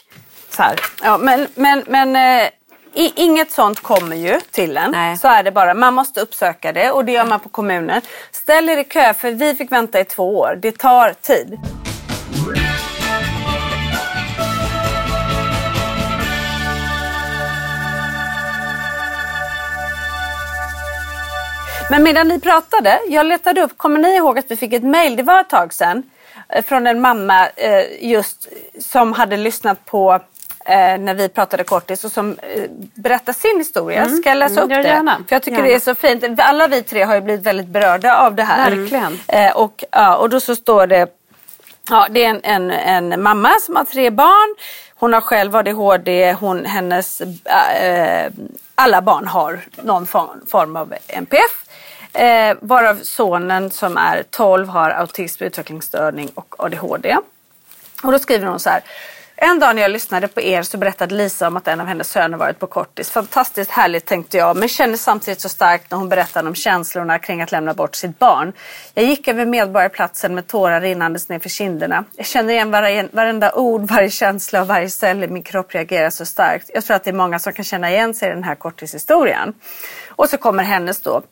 [0.50, 0.80] Så här.
[1.02, 2.48] Ja, men men, men eh,
[2.94, 4.90] inget sånt kommer ju till en.
[4.90, 5.16] Nej.
[5.16, 5.74] Så är det bara.
[5.74, 8.00] Man måste uppsöka det och det gör man på kommunen.
[8.32, 10.58] Ställ er i kö för vi fick vänta i två år.
[10.62, 11.58] Det tar tid.
[21.90, 25.16] Men medan ni pratade, jag letade upp, kommer ni ihåg att vi fick ett mail,
[25.16, 26.02] det var ett tag sedan,
[26.48, 28.48] eh, från en mamma eh, just
[28.80, 30.12] som hade lyssnat på
[30.66, 32.36] eh, när vi pratade kortis och som
[32.94, 34.08] berättar sin historia.
[34.08, 34.88] Ska jag läsa Mm, upp gör det?
[34.88, 35.16] gärna.
[35.28, 35.68] För jag tycker Gärna.
[35.68, 36.24] det är så fint.
[36.40, 38.70] Alla vi tre har ju blivit väldigt berörda av det här.
[38.70, 39.18] Verkligen.
[39.28, 41.06] Eh, och, ja, och då så står det
[41.90, 42.70] Ja, det är en, en,
[43.10, 44.54] en mamma som har tre barn.
[44.94, 46.32] Hon har själv ADHD.
[46.32, 48.32] Hon, hennes, äh,
[48.74, 51.63] alla barn har någon form, form av NPF.
[52.14, 57.16] Eh, varav sonen som är 12 har autism, utvecklingsstörning och ADHD.
[58.02, 58.82] Och då skriver hon så här.
[59.36, 62.10] En dag när jag lyssnade på er så berättade Lisa om att en av hennes
[62.10, 63.10] söner varit på kortis.
[63.10, 67.42] Fantastiskt härligt tänkte jag, men kände samtidigt så starkt när hon berättade om känslorna kring
[67.42, 68.52] att lämna bort sitt barn.
[68.94, 72.04] Jag gick över Medborgarplatsen med tårar rinnandes nerför kinderna.
[72.16, 76.10] Jag känner igen varje, varenda ord, varje känsla och varje cell i min kropp reagerar
[76.10, 76.70] så starkt.
[76.74, 79.54] Jag tror att det är många som kan känna igen sig i den här kortishistorien.
[80.08, 81.22] Och så kommer hennes då.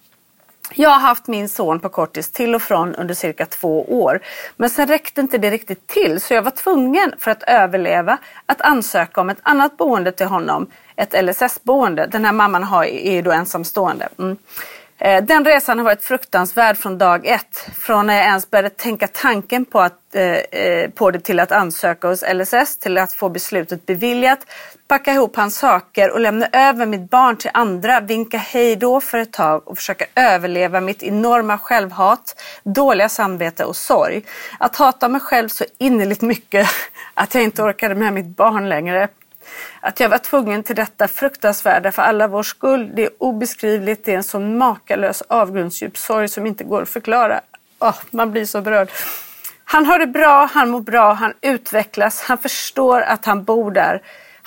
[0.75, 4.21] Jag har haft min son på kortis till och från under cirka två år.
[4.57, 8.61] Men sen räckte inte det riktigt till så jag var tvungen för att överleva att
[8.61, 10.67] ansöka om ett annat boende till honom.
[10.97, 12.07] Ett LSS-boende.
[12.07, 14.09] Den här mamman har, är ju då ensamstående.
[14.19, 14.37] Mm.
[15.05, 17.69] Eh, den resan har varit fruktansvärd från dag ett.
[17.75, 21.53] Från när jag ens började tänka tanken på, att, eh, eh på det till att
[21.53, 24.39] ansöka hos LSS, till att få beslutet beviljat,
[24.89, 29.19] packa ihop hans saker och lämna över mitt barn till andra, vinka hej då för
[29.19, 34.23] ett tag och försöka överleva mitt enorma självhat, dåliga samvete och sorg.
[34.59, 36.69] Att hata mig själv så innerligt mycket
[37.15, 39.09] att jag inte orkade med mitt barn längre.
[39.81, 44.05] Att jag var tvungen till detta fruktansvärda för alla vår skull, det är obeskrivligt.
[44.05, 47.41] Det är en sån makalös avgrundsdjup sorg som inte går att förklara.
[47.79, 48.91] Oh, man blir så berörd.
[49.65, 54.03] Han har det bra, han mår bra, han utvecklas, han förstår att han bor där.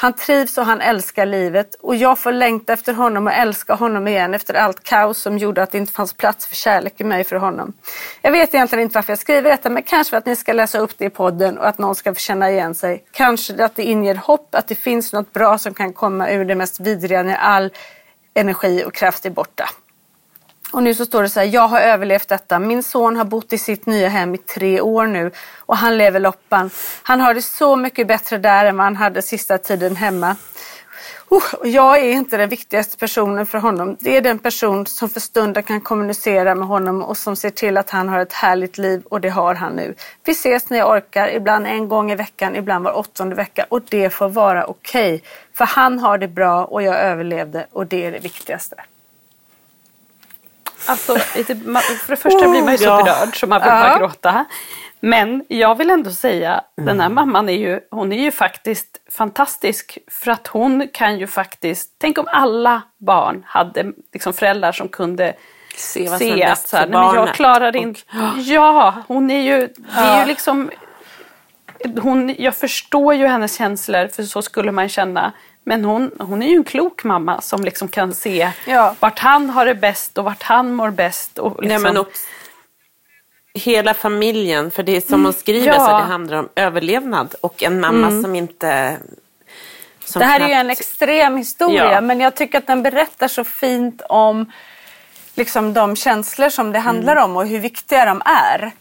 [0.06, 4.08] Han trivs och han älskar livet och jag får längta efter honom och älska honom
[4.08, 7.24] igen efter allt kaos som gjorde att det inte fanns plats för kärlek i mig
[7.24, 7.74] för honom.
[8.22, 10.80] Jag vet egentligen inte varför jag skriver detta men kanske för att ni ska läsa
[10.80, 13.04] upp det i podden och att någon ska få känna igen sig.
[13.12, 16.56] Kanske att det inger hopp att det finns något bra som kan komma ur det
[16.56, 17.72] mest vidriga när all
[18.34, 19.70] energi och kraft är borta.
[20.76, 22.60] Och nu så står det så här, jag har överlevt detta.
[22.60, 26.20] Min son har bott i sitt nya hem i tre år nu och han lever
[26.20, 26.70] loppan.
[27.04, 30.36] Han har det så mycket bättre där än vad han hade sista tiden hemma.
[31.30, 33.98] Oh, jag är inte den viktigaste personen för honom.
[34.00, 37.78] Det är den person som för stunden kan kommunicera med honom och som ser till
[37.78, 39.96] att han har ett härligt liv och det har han nu.
[40.26, 43.82] Vi ses när jag orkar, ibland en gång i veckan, ibland var åttonde vecka och
[43.90, 45.24] det får vara okej.
[45.54, 48.76] För han har det bra och jag överlevde och det är det viktigaste.
[50.86, 54.46] Alltså, ma- för det första blir man ju så berörd så man vill bara gråta.
[55.00, 59.98] Men jag vill ändå säga, den här mamman är ju, hon är ju faktiskt fantastisk.
[60.12, 65.34] För att hon kan ju faktiskt, tänk om alla barn hade liksom föräldrar som kunde
[65.78, 68.00] Se vad se att så här, nej, men jag klarar Och- inte.
[68.38, 70.72] Ja, hon är ju, det är ju liksom,
[72.02, 75.32] hon, jag förstår ju hennes känslor för så skulle man känna.
[75.68, 78.96] Men hon, hon är ju en klok mamma som liksom kan se Ja.
[79.00, 81.38] vart han har det bäst och vart han mår bäst.
[81.40, 82.06] Och liksom, Nej, men
[83.54, 85.80] hela familjen, för det är som hon skriver, ja.
[85.80, 88.98] så det handlar om överlevnad och en mamma som inte...
[90.06, 92.02] Som Det här är ju knappt- en extrem historia Ja.
[92.02, 94.52] men jag tycker att den berättar så fint om
[95.36, 98.72] liksom, de känslor som det handlar om och hur viktiga de är.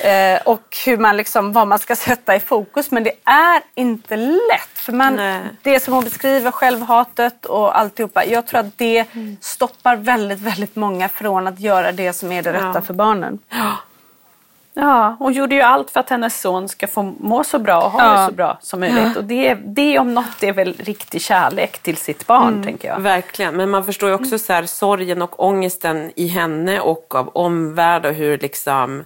[0.00, 2.90] Eh, och hur man liksom, vad man ska sätta i fokus.
[2.90, 4.68] Men det är inte lätt.
[4.74, 5.40] För man, Nej.
[5.62, 8.24] det som hon beskriver, självhatet och alltihopa.
[8.24, 9.04] Jag tror att det
[9.40, 12.80] stoppar väldigt, väldigt många från att göra det som är det rätta Ja.
[12.82, 13.38] för barnen.
[13.48, 13.71] Ja,
[15.18, 18.04] hon gjorde ju allt för att hennes son ska få må så bra och ha
[18.14, 18.20] Ja.
[18.20, 19.16] det så bra som möjligt.
[19.16, 23.00] Och det, det om något är väl riktig kärlek till sitt barn, tänker jag.
[23.00, 27.28] Verkligen, men man förstår ju också så här, sorgen och ångesten i henne och av
[27.28, 29.04] omvärld och hur liksom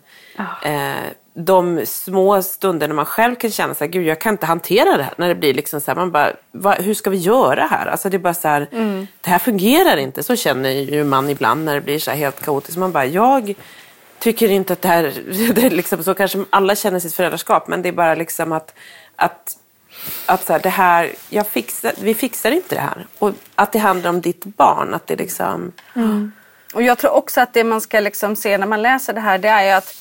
[0.63, 0.93] eh,
[1.39, 4.97] de små stunder när man själv kan känna så här, gud jag kan inte hantera
[4.97, 5.15] det här.
[5.17, 7.87] När det blir liksom så här, man bara, Va, hur ska vi göra här?
[7.87, 8.67] Alltså det är bara så här,
[9.21, 10.23] det här fungerar inte.
[10.23, 12.77] Så känner ju man ibland när det blir så här helt kaotiskt.
[12.79, 13.55] Man bara, jag
[14.19, 15.23] tycker inte att det här,
[15.55, 18.75] det är liksom så kanske alla känner sitt föräldraskap, men det är bara liksom att,
[19.17, 19.57] att
[20.27, 23.07] att så här, det här, jag fixar, vi fixar inte det här.
[23.19, 24.95] Och att det handlar om ditt barn.
[24.95, 25.73] Att det liksom,
[26.75, 29.39] Och jag tror också att det man ska liksom se när man läser det här
[29.39, 29.95] det är ju att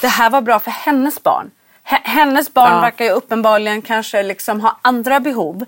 [0.00, 1.50] det här var bra för hennes barn.
[1.82, 2.80] Hennes barn Ja.
[2.80, 5.64] verkar ju uppenbarligen kanske liksom ha andra behov.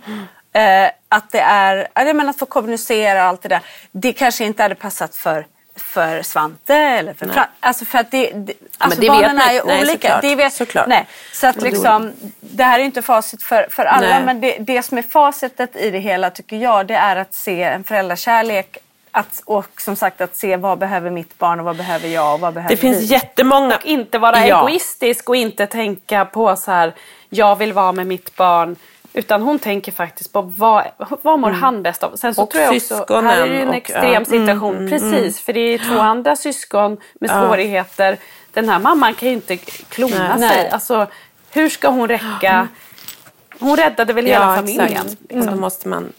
[0.52, 3.60] Eh, att det är, ja, jag menar att få kommunicera och allt det där.
[3.92, 5.46] Det kanske inte hade passat för
[5.76, 7.34] för Svante eller för Nej.
[7.36, 9.60] Fran- Alltså för att det, det, alltså det barnen är ju.
[9.64, 9.92] Nej, olika.
[10.08, 10.22] såklart.
[10.22, 10.86] Det vet, Såklart.
[10.86, 11.06] Nej.
[11.32, 14.24] Så att liksom, det här är inte facit för, för alla Nej.
[14.24, 17.62] men det, det som är facitet i det hela tycker jag det är att se
[17.62, 18.76] en föräldrakärlek
[19.10, 22.40] att, och som sagt att se vad behöver mitt barn och vad behöver jag och
[22.40, 23.04] vad behöver det finns vi.
[23.04, 23.76] jättemånga...
[23.76, 24.58] Och inte vara Ja.
[24.68, 26.92] egoistisk och inte tänka på så här,
[27.28, 28.76] jag vill vara med mitt barn.
[29.14, 30.84] Utan hon tänker faktiskt på vad,
[31.22, 32.16] vad mår han bäst av.
[32.16, 34.24] Sen så Och tror jag också, här är det ju en och- extrem ja.
[34.24, 34.88] situation.
[34.90, 38.16] Precis, för det är två andra syskon med svårigheter.
[38.52, 40.48] Den här mamman kan ju inte klona Nej.
[40.48, 40.68] sig.
[40.70, 41.06] Alltså,
[41.52, 42.68] hur ska hon räcka?
[43.60, 45.16] Hon räddade väl hela familjen.
[45.30, 45.46] Mm.
[45.46, 46.12] Då måste man...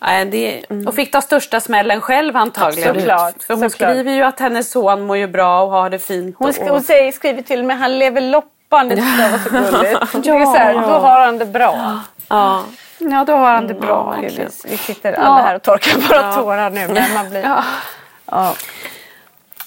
[0.00, 0.86] Nej, det, mm.
[0.88, 2.88] Och fick ta största smällen själv antagligen.
[2.88, 3.02] Absolut.
[3.02, 3.90] Såklart, För hon såklart.
[3.90, 6.36] skriver ju att hennes son mår ju bra och har det fint.
[6.38, 8.48] Hon, och, sk- hon säger, skriver till mig han lever loppan.
[8.80, 10.40] Tyckte jag var så gulligt.
[10.40, 10.80] Är så här, Ja.
[10.80, 12.00] Då har han det bra.
[12.28, 12.64] ja.
[12.98, 14.14] Ja, då har han det bra.
[14.16, 14.50] Vi, verkligen.
[14.64, 16.88] vi sitter alla här och torkar våra tårar nu.
[16.88, 17.42] Men man blir...
[17.42, 17.64] Ja.
[18.26, 18.54] Ja.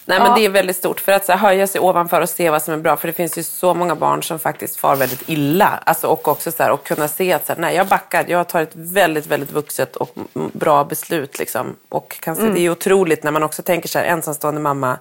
[0.08, 1.00] Nej, men det är väldigt stort.
[1.00, 2.98] För att så här, höja sig ovanför och se vad som är bra.
[2.98, 5.80] För det finns ju så många barn som faktiskt far väldigt illa.
[5.84, 8.26] Alltså, och också så här, och kunna se att så här, nej, jag backar.
[8.28, 11.40] Jag tar ett väldigt, väldigt vuxet och bra beslut.
[11.40, 11.76] Liksom.
[11.90, 14.98] Och kan se, Det är otroligt när man också tänker så här, ensamstående mamma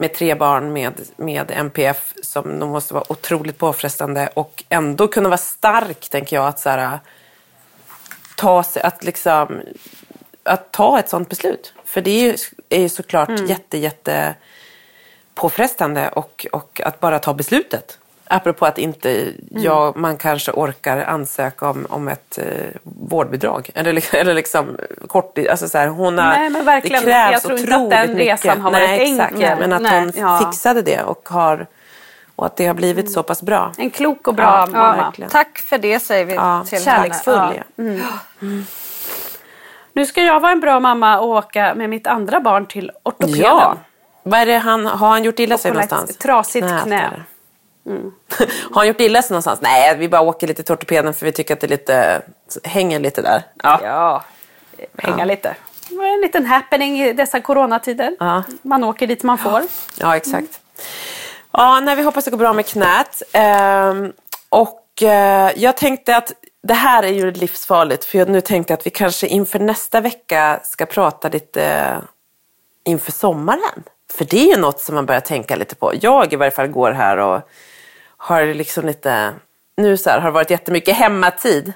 [0.00, 5.28] med tre barn med, med MPF som nog måste vara otroligt påfrestande och ändå kunna
[5.28, 6.46] vara stark, tänker jag.
[6.46, 6.98] Att, så här,
[8.36, 9.60] ta sig, att, liksom,
[10.42, 11.72] att ta ett sånt beslut.
[11.84, 12.36] För det är ju,
[12.68, 14.34] är ju såklart jätte, jätte
[15.34, 17.98] påfrestande och, och att bara ta beslutet.
[18.30, 22.44] Apropå att inte jag, man kanske orkar ansöka om, om ett eh,
[22.82, 23.70] vårdbidrag.
[23.74, 24.76] Eller, eller liksom
[25.08, 27.04] kort, alltså så här, hon har, Nej, men verkligen.
[27.04, 28.62] Det krävs Jag tror inte att den resan mycket.
[28.64, 29.32] har varit Nej, exakt.
[29.34, 29.58] enkel.
[29.58, 30.38] Men att Nej, hon ja.
[30.38, 31.66] fixade det och, har,
[32.36, 33.72] och att det har blivit så pass bra.
[33.78, 34.96] En klok och bra Ja, mamma.
[35.04, 35.30] verkligen.
[35.30, 37.38] Tack för det säger vi Ja, till kärleksfull.
[37.38, 38.00] henne.
[38.40, 38.48] Ja.
[39.92, 43.40] Nu ska jag vara en bra mamma och åka med mitt andra barn till ortopeden.
[43.40, 43.76] Ja.
[44.22, 46.18] Vad är det han, har han gjort illa sig har ett någonstans?
[46.18, 47.10] trasigt knä.
[47.90, 48.10] Eller?
[48.74, 49.60] har han gjort illa sig någonstans?
[49.62, 52.22] Nej, vi bara åker lite till ortopeden för vi tycker att det lite,
[52.64, 53.42] hänger lite där.
[53.62, 53.80] Ja.
[53.82, 54.24] Ja,
[54.98, 55.56] hänga lite.
[55.88, 58.16] Det var en liten happening i dessa coronatider.
[58.18, 58.42] Ja.
[58.62, 59.62] Man åker dit man får.
[59.98, 60.60] Ja, exakt.
[61.52, 63.22] Ja, nej, vi hoppas det går bra med knät.
[63.32, 64.12] Ehm,
[64.48, 66.32] och eh, jag tänkte att
[66.62, 68.04] det här är ju livsfarligt.
[68.04, 71.98] För jag nu tänkte att vi kanske inför nästa vecka ska prata lite eh,
[72.84, 73.82] inför sommaren.
[74.12, 75.92] För det är ju något som man börjar tänka lite på.
[76.00, 77.40] Jag i varje fall går här och
[78.18, 79.32] har liksom lite...
[79.76, 81.72] Nu så här, har det varit jättemycket hemmatid.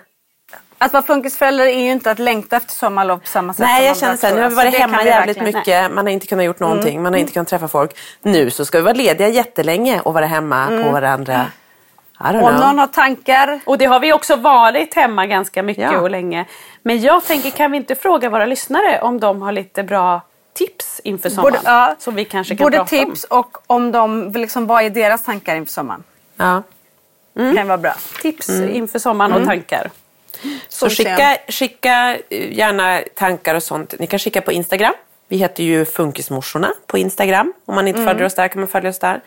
[0.78, 3.86] Att vara funkisförälder är ju inte att längta efter sommarlov på samma sätt Nej, som
[3.86, 5.92] jag känner så här, nu har vi varit hemma vi jävligt verkligen- mycket.
[5.94, 6.90] Man har inte kunnat gjort någonting.
[6.92, 7.02] Mm.
[7.02, 7.96] Man har inte kunnat träffa folk.
[8.22, 11.34] Nu så ska vi vara lediga jättelänge och vara hemma på varandra.
[11.34, 11.46] Mm.
[12.44, 12.60] Om know.
[12.60, 15.98] någon har tankar Och det har vi också varit hemma ganska mycket Ja.
[16.00, 16.44] och länge.
[16.82, 20.20] Men jag tänker, kan vi inte fråga våra lyssnare om de har lite bra
[20.54, 21.52] tips inför sommaren?
[21.52, 24.90] Både, ja, som vi kanske kan både prata tips och om de, liksom, vad är
[24.90, 26.02] deras tankar inför sommaren?
[26.42, 26.62] Ja.
[27.34, 27.94] Det kan vara bra.
[28.22, 29.90] Tips inför sommaren och tankar.
[30.68, 33.94] Så skicka, skicka eh, gärna tankar och sånt.
[33.98, 34.94] Ni kan skicka på Instagram.
[35.28, 37.52] Vi heter ju Funkismorsorna på Instagram.
[37.64, 38.12] Om man inte Mm.
[38.12, 39.20] följer oss där kan man följa oss där.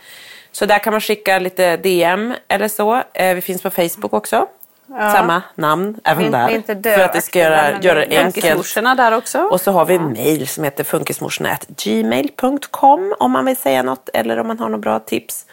[0.51, 3.03] Så där kan man skicka lite DM eller så.
[3.13, 4.47] Eh, Vi finns på Facebook också.
[4.87, 6.49] Samma namn även där.
[6.49, 8.75] inte för att det ska göra, göra det enkelt.
[8.75, 9.39] Där också.
[9.41, 14.39] Och så har vi en mail som heter funkismorsorna.gmail.com om man vill säga något eller
[14.39, 15.45] om man har några bra tips.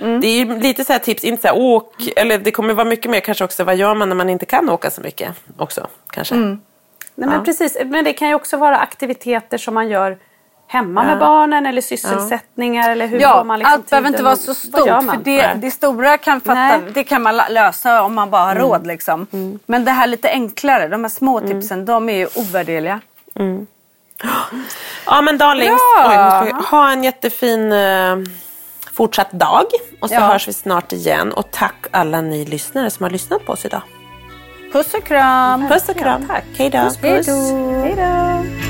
[0.00, 0.20] Mm.
[0.20, 2.84] Det är ju lite så här tips, inte så här åk, eller det kommer vara
[2.88, 5.86] mycket mer kanske också, vad gör man när man inte kan åka så mycket också
[6.10, 6.34] kanske.
[6.34, 6.60] Mm.
[7.14, 7.76] Nej, men precis.
[7.84, 10.18] Men det kan ju också vara aktiviteter som man gör
[10.66, 14.54] hemma med barnen eller sysselsättningar eller hur Ja, man liksom allt behöver inte vara så
[14.54, 14.86] stort.
[14.88, 15.08] man?
[15.08, 16.80] För det, det stora kan, fatta, Nej.
[16.94, 18.86] det kan man lösa om man bara har råd.
[18.86, 19.26] Liksom.
[19.66, 23.00] Men det här lite enklare, de här små tipsen, de är ju ovärderliga.
[25.06, 28.16] Ja men darlings, oj, ha en jättefin eh,
[29.00, 29.64] fortsatt dag.
[30.00, 30.20] Och så Ja.
[30.20, 31.32] hörs vi snart igen.
[31.32, 33.82] Och tack alla ni lyssnare som har lyssnat på oss idag.
[34.72, 35.68] Puss och kram!
[35.68, 36.26] Puss och kram.
[36.28, 36.44] tack.
[36.58, 36.78] Hej då.
[37.02, 37.32] Hej då!
[37.82, 38.69] Hej då!